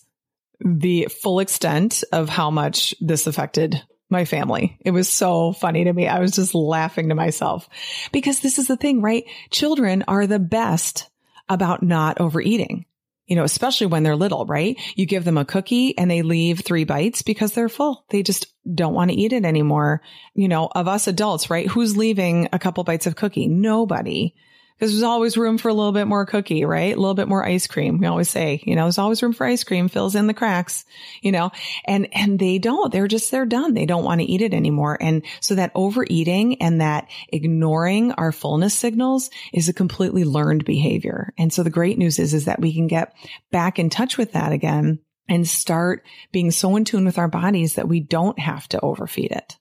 the 0.63 1.07
full 1.21 1.39
extent 1.39 2.03
of 2.11 2.29
how 2.29 2.51
much 2.51 2.95
this 2.99 3.27
affected 3.27 3.81
my 4.09 4.25
family. 4.25 4.77
It 4.81 4.91
was 4.91 5.07
so 5.07 5.53
funny 5.53 5.85
to 5.85 5.93
me. 5.93 6.07
I 6.07 6.19
was 6.19 6.31
just 6.31 6.53
laughing 6.53 7.09
to 7.09 7.15
myself 7.15 7.67
because 8.11 8.41
this 8.41 8.59
is 8.59 8.67
the 8.67 8.77
thing, 8.77 9.01
right? 9.01 9.23
Children 9.49 10.03
are 10.07 10.27
the 10.27 10.39
best 10.39 11.09
about 11.49 11.81
not 11.81 12.19
overeating. 12.19 12.85
You 13.25 13.37
know, 13.37 13.45
especially 13.45 13.87
when 13.87 14.03
they're 14.03 14.17
little, 14.17 14.45
right? 14.45 14.77
You 14.95 15.05
give 15.05 15.23
them 15.23 15.37
a 15.37 15.45
cookie 15.45 15.97
and 15.97 16.11
they 16.11 16.21
leave 16.21 16.59
three 16.59 16.83
bites 16.83 17.21
because 17.21 17.53
they're 17.53 17.69
full. 17.69 18.03
They 18.09 18.23
just 18.23 18.47
don't 18.75 18.93
want 18.93 19.09
to 19.09 19.15
eat 19.15 19.31
it 19.31 19.45
anymore. 19.45 20.01
You 20.35 20.49
know, 20.49 20.67
of 20.67 20.89
us 20.89 21.07
adults, 21.07 21.49
right? 21.49 21.65
Who's 21.67 21.95
leaving 21.95 22.49
a 22.51 22.59
couple 22.59 22.83
bites 22.83 23.07
of 23.07 23.15
cookie? 23.15 23.47
Nobody 23.47 24.35
because 24.81 24.93
there's 24.93 25.03
always 25.03 25.37
room 25.37 25.59
for 25.59 25.69
a 25.69 25.75
little 25.75 25.91
bit 25.91 26.07
more 26.07 26.25
cookie, 26.25 26.65
right? 26.65 26.95
A 26.95 26.99
little 26.99 27.13
bit 27.13 27.27
more 27.27 27.45
ice 27.45 27.67
cream. 27.67 27.99
We 27.99 28.07
always 28.07 28.31
say, 28.31 28.63
you 28.65 28.75
know, 28.75 28.85
there's 28.85 28.97
always 28.97 29.21
room 29.21 29.31
for 29.31 29.45
ice 29.45 29.63
cream, 29.63 29.89
fills 29.89 30.15
in 30.15 30.25
the 30.25 30.33
cracks, 30.33 30.85
you 31.21 31.31
know, 31.31 31.51
and, 31.85 32.07
and 32.13 32.39
they 32.39 32.57
don't, 32.57 32.91
they're 32.91 33.07
just, 33.07 33.29
they're 33.29 33.45
done. 33.45 33.75
They 33.75 33.85
don't 33.85 34.03
want 34.03 34.21
to 34.21 34.25
eat 34.25 34.41
it 34.41 34.55
anymore. 34.55 34.97
And 34.99 35.21
so 35.39 35.53
that 35.53 35.71
overeating 35.75 36.63
and 36.63 36.81
that 36.81 37.11
ignoring 37.31 38.13
our 38.13 38.31
fullness 38.31 38.73
signals 38.73 39.29
is 39.53 39.69
a 39.69 39.73
completely 39.73 40.23
learned 40.23 40.65
behavior. 40.65 41.31
And 41.37 41.53
so 41.53 41.61
the 41.61 41.69
great 41.69 41.99
news 41.99 42.17
is, 42.17 42.33
is 42.33 42.45
that 42.45 42.59
we 42.59 42.73
can 42.73 42.87
get 42.87 43.13
back 43.51 43.77
in 43.77 43.91
touch 43.91 44.17
with 44.17 44.31
that 44.31 44.51
again 44.51 44.97
and 45.29 45.47
start 45.47 46.03
being 46.31 46.49
so 46.49 46.75
in 46.75 46.85
tune 46.85 47.05
with 47.05 47.19
our 47.19 47.27
bodies 47.27 47.75
that 47.75 47.87
we 47.87 47.99
don't 47.99 48.39
have 48.39 48.67
to 48.69 48.79
overfeed 48.81 49.31
it. 49.31 49.59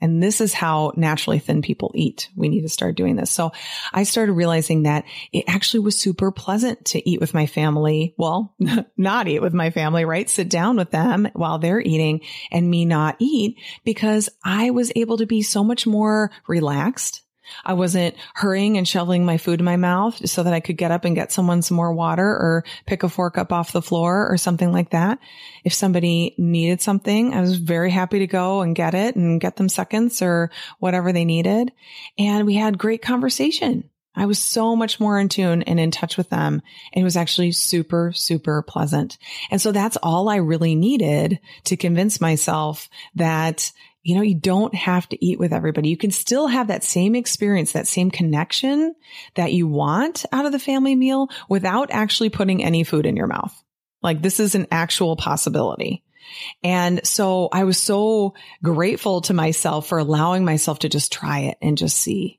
And 0.00 0.22
this 0.22 0.40
is 0.40 0.52
how 0.52 0.92
naturally 0.96 1.38
thin 1.38 1.62
people 1.62 1.92
eat. 1.94 2.28
We 2.36 2.48
need 2.48 2.62
to 2.62 2.68
start 2.68 2.96
doing 2.96 3.16
this. 3.16 3.30
So 3.30 3.52
I 3.92 4.02
started 4.02 4.32
realizing 4.32 4.82
that 4.82 5.04
it 5.32 5.44
actually 5.48 5.80
was 5.80 5.98
super 5.98 6.30
pleasant 6.30 6.84
to 6.86 7.08
eat 7.08 7.20
with 7.20 7.34
my 7.34 7.46
family. 7.46 8.14
Well, 8.18 8.54
not 8.96 9.28
eat 9.28 9.40
with 9.40 9.54
my 9.54 9.70
family, 9.70 10.04
right? 10.04 10.28
Sit 10.28 10.48
down 10.48 10.76
with 10.76 10.90
them 10.90 11.28
while 11.32 11.58
they're 11.58 11.80
eating 11.80 12.20
and 12.50 12.68
me 12.68 12.84
not 12.84 13.16
eat 13.18 13.58
because 13.84 14.28
I 14.44 14.70
was 14.70 14.92
able 14.94 15.18
to 15.18 15.26
be 15.26 15.42
so 15.42 15.64
much 15.64 15.86
more 15.86 16.30
relaxed 16.46 17.22
I 17.64 17.74
wasn't 17.74 18.14
hurrying 18.34 18.76
and 18.76 18.86
shoveling 18.86 19.24
my 19.24 19.38
food 19.38 19.60
in 19.60 19.64
my 19.64 19.76
mouth 19.76 20.28
so 20.28 20.42
that 20.42 20.52
I 20.52 20.60
could 20.60 20.76
get 20.76 20.90
up 20.90 21.04
and 21.04 21.14
get 21.14 21.32
someone 21.32 21.62
some 21.62 21.76
more 21.76 21.92
water 21.92 22.26
or 22.26 22.64
pick 22.86 23.02
a 23.02 23.08
fork 23.08 23.38
up 23.38 23.52
off 23.52 23.72
the 23.72 23.82
floor 23.82 24.30
or 24.30 24.36
something 24.36 24.72
like 24.72 24.90
that. 24.90 25.18
If 25.64 25.74
somebody 25.74 26.34
needed 26.38 26.80
something, 26.80 27.34
I 27.34 27.40
was 27.40 27.56
very 27.56 27.90
happy 27.90 28.20
to 28.20 28.26
go 28.26 28.60
and 28.62 28.74
get 28.74 28.94
it 28.94 29.16
and 29.16 29.40
get 29.40 29.56
them 29.56 29.68
seconds 29.68 30.22
or 30.22 30.50
whatever 30.78 31.12
they 31.12 31.24
needed. 31.24 31.72
And 32.18 32.46
we 32.46 32.54
had 32.54 32.78
great 32.78 33.02
conversation. 33.02 33.90
I 34.16 34.24
was 34.26 34.38
so 34.38 34.74
much 34.74 34.98
more 34.98 35.20
in 35.20 35.28
tune 35.28 35.62
and 35.62 35.78
in 35.78 35.90
touch 35.90 36.16
with 36.16 36.30
them. 36.30 36.62
And 36.92 37.02
it 37.02 37.04
was 37.04 37.18
actually 37.18 37.52
super, 37.52 38.12
super 38.14 38.62
pleasant. 38.62 39.18
And 39.50 39.60
so 39.60 39.72
that's 39.72 39.98
all 40.02 40.30
I 40.30 40.36
really 40.36 40.74
needed 40.74 41.38
to 41.64 41.76
convince 41.76 42.20
myself 42.20 42.88
that 43.14 43.72
you 44.06 44.14
know, 44.14 44.22
you 44.22 44.36
don't 44.36 44.72
have 44.72 45.08
to 45.08 45.24
eat 45.24 45.36
with 45.36 45.52
everybody. 45.52 45.88
You 45.88 45.96
can 45.96 46.12
still 46.12 46.46
have 46.46 46.68
that 46.68 46.84
same 46.84 47.16
experience, 47.16 47.72
that 47.72 47.88
same 47.88 48.12
connection 48.12 48.94
that 49.34 49.52
you 49.52 49.66
want 49.66 50.24
out 50.30 50.46
of 50.46 50.52
the 50.52 50.60
family 50.60 50.94
meal 50.94 51.28
without 51.48 51.90
actually 51.90 52.30
putting 52.30 52.62
any 52.62 52.84
food 52.84 53.04
in 53.04 53.16
your 53.16 53.26
mouth. 53.26 53.52
Like 54.02 54.22
this 54.22 54.38
is 54.38 54.54
an 54.54 54.68
actual 54.70 55.16
possibility. 55.16 56.04
And 56.62 57.04
so 57.04 57.48
I 57.50 57.64
was 57.64 57.78
so 57.78 58.34
grateful 58.62 59.22
to 59.22 59.34
myself 59.34 59.88
for 59.88 59.98
allowing 59.98 60.44
myself 60.44 60.78
to 60.80 60.88
just 60.88 61.12
try 61.12 61.40
it 61.40 61.58
and 61.60 61.76
just 61.76 61.98
see. 61.98 62.38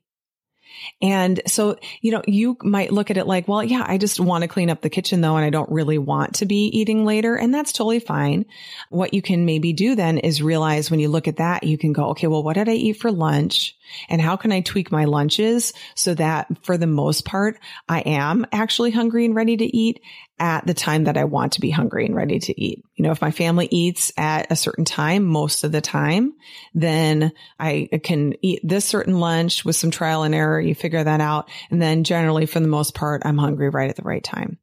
And 1.00 1.40
so, 1.46 1.76
you 2.00 2.12
know, 2.12 2.22
you 2.26 2.56
might 2.62 2.92
look 2.92 3.10
at 3.10 3.16
it 3.16 3.26
like, 3.26 3.48
well, 3.48 3.62
yeah, 3.62 3.84
I 3.86 3.98
just 3.98 4.20
want 4.20 4.42
to 4.42 4.48
clean 4.48 4.70
up 4.70 4.82
the 4.82 4.90
kitchen 4.90 5.20
though, 5.20 5.36
and 5.36 5.44
I 5.44 5.50
don't 5.50 5.70
really 5.70 5.98
want 5.98 6.36
to 6.36 6.46
be 6.46 6.66
eating 6.66 7.04
later. 7.04 7.36
And 7.36 7.52
that's 7.52 7.72
totally 7.72 8.00
fine. 8.00 8.46
What 8.90 9.14
you 9.14 9.22
can 9.22 9.44
maybe 9.44 9.72
do 9.72 9.94
then 9.94 10.18
is 10.18 10.42
realize 10.42 10.90
when 10.90 11.00
you 11.00 11.08
look 11.08 11.28
at 11.28 11.36
that, 11.36 11.64
you 11.64 11.78
can 11.78 11.92
go, 11.92 12.10
okay, 12.10 12.26
well, 12.26 12.42
what 12.42 12.54
did 12.54 12.68
I 12.68 12.74
eat 12.74 12.94
for 12.94 13.10
lunch? 13.10 13.76
And 14.08 14.20
how 14.20 14.36
can 14.36 14.52
I 14.52 14.60
tweak 14.60 14.92
my 14.92 15.04
lunches 15.04 15.72
so 15.94 16.14
that 16.14 16.46
for 16.62 16.76
the 16.76 16.86
most 16.86 17.24
part, 17.24 17.58
I 17.88 18.00
am 18.00 18.46
actually 18.52 18.90
hungry 18.90 19.24
and 19.24 19.34
ready 19.34 19.56
to 19.56 19.76
eat 19.76 20.00
at 20.40 20.66
the 20.66 20.74
time 20.74 21.04
that 21.04 21.16
I 21.16 21.24
want 21.24 21.54
to 21.54 21.60
be 21.60 21.70
hungry 21.70 22.06
and 22.06 22.14
ready 22.14 22.38
to 22.38 22.60
eat. 22.60 22.84
You 22.96 23.04
know, 23.04 23.10
if 23.10 23.20
my 23.20 23.30
family 23.30 23.68
eats 23.70 24.12
at 24.16 24.50
a 24.50 24.56
certain 24.56 24.84
time, 24.84 25.24
most 25.24 25.64
of 25.64 25.72
the 25.72 25.80
time, 25.80 26.34
then 26.74 27.32
I 27.58 27.88
can 28.02 28.34
eat 28.42 28.60
this 28.62 28.84
certain 28.84 29.20
lunch 29.20 29.64
with 29.64 29.76
some 29.76 29.90
trial 29.90 30.22
and 30.22 30.34
error. 30.34 30.60
You 30.60 30.74
figure 30.74 31.02
that 31.02 31.20
out. 31.20 31.50
And 31.70 31.80
then 31.80 32.04
generally 32.04 32.46
for 32.46 32.60
the 32.60 32.68
most 32.68 32.94
part, 32.94 33.22
I'm 33.24 33.38
hungry 33.38 33.68
right 33.68 33.90
at 33.90 33.96
the 33.96 34.02
right 34.02 34.22
time 34.22 34.58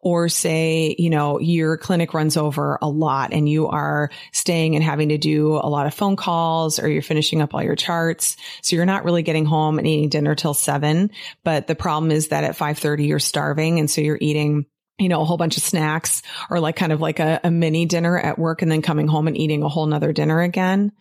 or 0.00 0.28
say, 0.28 0.94
you 0.98 1.10
know, 1.10 1.38
your 1.38 1.76
clinic 1.76 2.14
runs 2.14 2.36
over 2.36 2.78
a 2.80 2.88
lot 2.88 3.32
and 3.32 3.48
you 3.48 3.68
are 3.68 4.10
staying 4.32 4.74
and 4.74 4.84
having 4.84 5.10
to 5.10 5.18
do 5.18 5.54
a 5.54 5.68
lot 5.68 5.86
of 5.86 5.94
phone 5.94 6.16
calls 6.16 6.78
or 6.78 6.88
you're 6.88 7.02
finishing 7.02 7.40
up 7.40 7.54
all 7.54 7.62
your 7.62 7.76
charts. 7.76 8.36
So 8.62 8.76
you're 8.76 8.86
not 8.86 9.04
really 9.04 9.22
getting 9.22 9.44
home 9.44 9.78
and 9.78 9.86
eating 9.86 10.08
dinner 10.08 10.34
till 10.34 10.54
seven. 10.54 11.10
But 11.44 11.66
the 11.66 11.74
problem 11.74 12.10
is 12.10 12.28
that 12.28 12.44
at 12.44 12.56
530, 12.56 13.06
you're 13.06 13.18
starving. 13.18 13.78
And 13.78 13.90
so 13.90 14.00
you're 14.00 14.18
eating 14.20 14.66
you 14.98 15.08
know, 15.08 15.20
a 15.20 15.24
whole 15.24 15.36
bunch 15.36 15.56
of 15.56 15.62
snacks 15.62 16.22
or 16.50 16.60
like 16.60 16.76
kind 16.76 16.92
of 16.92 17.00
like 17.00 17.20
a, 17.20 17.40
a, 17.44 17.50
mini 17.50 17.86
dinner 17.86 18.18
at 18.18 18.38
work 18.38 18.62
and 18.62 18.70
then 18.70 18.82
coming 18.82 19.06
home 19.06 19.28
and 19.28 19.36
eating 19.36 19.62
a 19.62 19.68
whole 19.68 19.86
nother 19.86 20.12
dinner 20.12 20.40
again, 20.40 20.92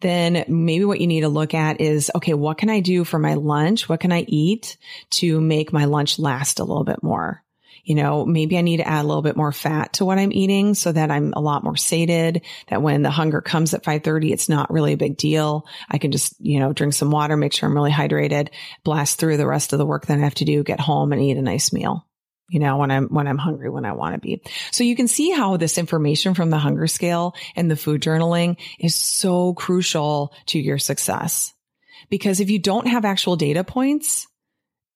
then 0.00 0.44
maybe 0.48 0.84
what 0.84 1.00
you 1.00 1.06
need 1.06 1.22
to 1.22 1.28
look 1.28 1.54
at 1.54 1.80
is, 1.80 2.10
okay, 2.14 2.34
what 2.34 2.58
can 2.58 2.70
I 2.70 2.80
do 2.80 3.04
for 3.04 3.18
my 3.18 3.34
lunch? 3.34 3.88
What 3.88 4.00
can 4.00 4.12
I 4.12 4.20
eat 4.28 4.76
to 5.10 5.40
make 5.40 5.72
my 5.72 5.86
lunch 5.86 6.18
last 6.18 6.60
a 6.60 6.64
little 6.64 6.84
bit 6.84 7.02
more? 7.02 7.42
you 7.84 7.94
know, 7.94 8.26
maybe 8.26 8.58
I 8.58 8.60
need 8.60 8.78
to 8.78 8.86
add 8.86 9.02
a 9.02 9.08
little 9.08 9.22
bit 9.22 9.36
more 9.36 9.50
fat 9.50 9.94
to 9.94 10.04
what 10.04 10.18
I'm 10.18 10.30
eating 10.30 10.74
so 10.74 10.92
that 10.92 11.10
I'm 11.10 11.32
a 11.32 11.40
lot 11.40 11.64
more 11.64 11.76
sated, 11.76 12.42
that 12.66 12.82
when 12.82 13.00
the 13.00 13.10
hunger 13.10 13.40
comes 13.40 13.72
at 13.72 13.82
530, 13.82 14.30
it's 14.30 14.50
not 14.50 14.70
really 14.70 14.92
a 14.92 14.98
big 14.98 15.16
deal. 15.16 15.66
I 15.88 15.96
can 15.96 16.12
just, 16.12 16.34
you 16.38 16.60
know, 16.60 16.74
drink 16.74 16.92
some 16.92 17.10
water, 17.10 17.34
make 17.34 17.54
sure 17.54 17.66
I'm 17.66 17.74
really 17.74 17.90
hydrated, 17.90 18.50
blast 18.84 19.18
through 19.18 19.38
the 19.38 19.46
rest 19.46 19.72
of 19.72 19.78
the 19.78 19.86
work 19.86 20.04
that 20.06 20.18
I 20.18 20.22
have 20.22 20.34
to 20.34 20.44
do, 20.44 20.62
get 20.62 20.80
home 20.80 21.14
and 21.14 21.22
eat 21.22 21.38
a 21.38 21.42
nice 21.42 21.72
meal 21.72 22.06
you 22.48 22.60
know, 22.60 22.78
when 22.78 22.90
I'm, 22.90 23.08
when 23.08 23.26
I'm 23.26 23.38
hungry, 23.38 23.68
when 23.70 23.84
I 23.84 23.92
want 23.92 24.14
to 24.14 24.20
be. 24.20 24.42
So 24.70 24.84
you 24.84 24.96
can 24.96 25.08
see 25.08 25.30
how 25.30 25.56
this 25.56 25.78
information 25.78 26.34
from 26.34 26.50
the 26.50 26.58
hunger 26.58 26.86
scale 26.86 27.34
and 27.54 27.70
the 27.70 27.76
food 27.76 28.02
journaling 28.02 28.56
is 28.78 28.94
so 28.94 29.54
crucial 29.54 30.32
to 30.46 30.58
your 30.58 30.78
success. 30.78 31.52
Because 32.08 32.40
if 32.40 32.48
you 32.48 32.58
don't 32.58 32.86
have 32.86 33.04
actual 33.04 33.36
data 33.36 33.64
points, 33.64 34.26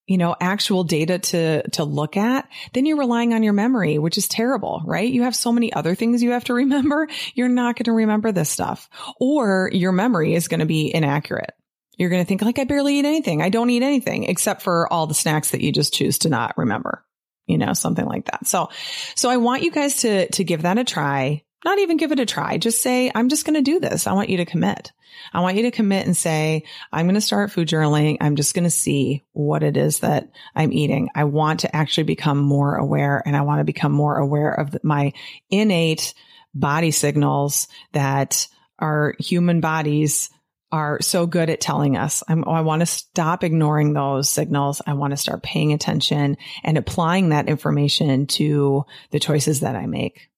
you 0.07 0.19
know, 0.19 0.35
actual 0.41 0.85
data 0.85 1.19
to, 1.19 1.69
to 1.71 1.85
look 1.85 2.17
at, 2.17 2.49
then 2.73 2.87
you're 2.87 2.99
relying 2.99 3.35
on 3.35 3.43
your 3.43 3.53
memory, 3.53 3.99
which 3.99 4.19
is 4.19 4.29
terrible, 4.29 4.83
right? 4.85 5.11
You 5.11 5.23
have 5.23 5.37
so 5.37 5.53
many 5.53 5.73
other 5.73 5.95
things 5.95 6.23
you 6.23 6.33
have 6.33 6.45
to 6.45 6.55
remember. 6.65 7.09
You're 7.35 7.49
not 7.49 7.77
going 7.77 7.85
to 7.85 7.93
remember 7.93 8.33
this 8.33 8.51
stuff 8.51 8.89
or 9.21 9.71
your 9.73 9.93
memory 9.93 10.35
is 10.35 10.49
going 10.49 10.61
to 10.61 10.67
be 10.67 10.93
inaccurate. 10.93 11.53
You're 11.97 12.11
going 12.11 12.23
to 12.23 12.27
think 12.27 12.43
like, 12.43 12.59
I 12.59 12.65
barely 12.65 12.99
eat 12.99 13.05
anything. 13.05 13.43
I 13.43 13.51
don't 13.51 13.71
eat 13.71 13.83
anything 13.83 14.25
except 14.25 14.63
for 14.63 14.91
all 14.93 15.07
the 15.07 15.15
snacks 15.15 15.51
that 15.51 15.61
you 15.61 15.73
just 15.73 15.93
choose 15.93 16.19
to 16.21 16.31
not 16.31 16.57
remember, 16.57 17.05
you 17.53 17.59
know, 17.59 17.75
something 17.75 18.07
like 18.07 18.25
that. 18.27 18.47
So, 18.47 18.71
so 19.15 19.31
I 19.31 19.37
want 19.37 19.63
you 19.63 19.71
guys 19.71 19.99
to, 19.99 20.29
to 20.31 20.43
give 20.43 20.63
that 20.63 20.79
a 20.79 20.85
try 20.85 21.43
not 21.65 21.79
even 21.79 21.97
give 21.97 22.13
it 22.13 22.21
a 22.21 22.27
try. 22.27 22.59
Just 22.59 22.83
say, 22.83 23.11
I'm 23.15 23.29
just 23.29 23.45
going 23.45 23.55
to 23.55 23.63
do 23.63 23.81
this. 23.81 24.07
I 24.07 24.13
want 24.13 24.31
you 24.31 24.39
to 24.39 24.45
commit. 24.45 24.93
I 25.33 25.41
want 25.41 25.57
you 25.57 25.63
to 25.65 25.71
commit 25.71 26.07
and 26.07 26.17
say, 26.17 26.65
I'm 26.93 27.07
going 27.07 27.15
to 27.15 27.21
start 27.21 27.53
food 27.53 27.69
journaling. 27.69 28.17
I'm 28.21 28.37
just 28.37 28.55
going 28.55 28.65
to 28.65 28.71
see 28.71 29.23
what 29.33 29.63
it 29.63 29.77
is 29.77 30.01
that 30.01 30.31
I'm 30.55 30.73
eating. 30.73 31.11
I 31.15 31.25
want 31.25 31.61
to 31.61 31.75
actually 31.75 32.05
become 32.05 32.39
more 32.39 32.77
aware 32.77 33.23
and 33.25 33.37
I 33.37 33.43
want 33.43 33.61
to 33.61 33.65
become 33.65 33.93
more 33.93 34.17
aware 34.17 34.53
of 34.53 34.77
my 34.83 35.13
innate 35.51 36.15
body 36.55 36.91
signals 36.91 37.69
that 37.93 38.49
our 38.79 39.15
human 39.19 39.61
bodies 39.61 40.31
are 40.73 41.01
so 41.03 41.27
good 41.27 41.51
at 41.51 41.61
telling 41.61 41.97
us. 41.97 42.25
I'm, 42.27 42.49
i 42.49 42.63
want 42.63 42.81
to 42.81 42.87
stop 42.87 43.45
ignoring 43.45 43.93
those 43.93 44.29
signals. 44.29 44.81
I 44.87 44.95
want 44.95 45.13
to 45.13 45.19
start 45.19 45.43
paying 45.43 45.73
attention 45.73 46.39
and 46.65 46.79
applying 46.79 47.29
that 47.29 47.49
information 47.49 48.27
to 48.29 48.85
the 49.11 49.21
choices 49.21 49.61
that 49.61 49.77
I 49.77 49.87
make. 49.87 50.32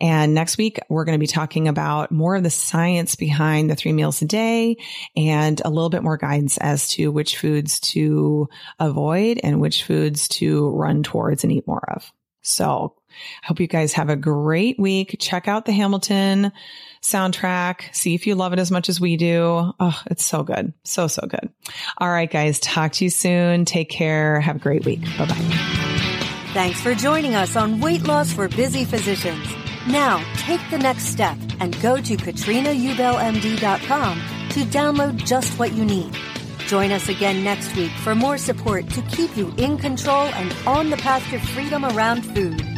And 0.00 0.34
next 0.34 0.58
week, 0.58 0.78
we're 0.88 1.04
going 1.04 1.18
to 1.18 1.20
be 1.20 1.26
talking 1.26 1.68
about 1.68 2.10
more 2.10 2.36
of 2.36 2.42
the 2.42 2.50
science 2.50 3.16
behind 3.16 3.70
the 3.70 3.76
three 3.76 3.92
meals 3.92 4.22
a 4.22 4.26
day 4.26 4.76
and 5.16 5.60
a 5.64 5.70
little 5.70 5.90
bit 5.90 6.02
more 6.02 6.16
guidance 6.16 6.58
as 6.58 6.88
to 6.90 7.10
which 7.10 7.38
foods 7.38 7.80
to 7.80 8.48
avoid 8.78 9.40
and 9.42 9.60
which 9.60 9.84
foods 9.84 10.28
to 10.28 10.70
run 10.70 11.02
towards 11.02 11.44
and 11.44 11.52
eat 11.52 11.66
more 11.66 11.84
of. 11.92 12.12
So 12.42 12.94
I 13.42 13.46
hope 13.46 13.60
you 13.60 13.66
guys 13.66 13.92
have 13.94 14.08
a 14.08 14.16
great 14.16 14.78
week. 14.78 15.16
Check 15.18 15.48
out 15.48 15.66
the 15.66 15.72
Hamilton 15.72 16.52
soundtrack. 17.02 17.94
See 17.94 18.14
if 18.14 18.26
you 18.26 18.34
love 18.34 18.52
it 18.52 18.58
as 18.58 18.70
much 18.70 18.88
as 18.88 19.00
we 19.00 19.16
do. 19.16 19.72
Oh, 19.78 20.02
it's 20.06 20.24
so 20.24 20.42
good. 20.42 20.72
So, 20.84 21.08
so 21.08 21.26
good. 21.26 21.50
All 21.98 22.10
right, 22.10 22.30
guys. 22.30 22.60
Talk 22.60 22.92
to 22.92 23.04
you 23.04 23.10
soon. 23.10 23.64
Take 23.64 23.90
care. 23.90 24.40
Have 24.40 24.56
a 24.56 24.60
great 24.60 24.84
week. 24.84 25.02
Bye 25.18 25.26
bye. 25.26 25.87
Thanks 26.54 26.80
for 26.80 26.94
joining 26.94 27.34
us 27.34 27.56
on 27.56 27.78
Weight 27.78 28.04
Loss 28.04 28.32
for 28.32 28.48
Busy 28.48 28.86
Physicians. 28.86 29.46
Now, 29.86 30.24
take 30.36 30.62
the 30.70 30.78
next 30.78 31.08
step 31.08 31.36
and 31.60 31.78
go 31.82 31.98
to 31.98 32.16
katrinaubellmd.com 32.16 34.22
to 34.50 34.64
download 34.64 35.26
just 35.26 35.58
what 35.58 35.74
you 35.74 35.84
need. 35.84 36.16
Join 36.66 36.90
us 36.90 37.10
again 37.10 37.44
next 37.44 37.76
week 37.76 37.92
for 38.02 38.14
more 38.14 38.38
support 38.38 38.88
to 38.90 39.02
keep 39.02 39.36
you 39.36 39.52
in 39.58 39.76
control 39.76 40.24
and 40.26 40.54
on 40.66 40.88
the 40.88 40.96
path 40.96 41.28
to 41.30 41.38
freedom 41.38 41.84
around 41.84 42.22
food. 42.22 42.77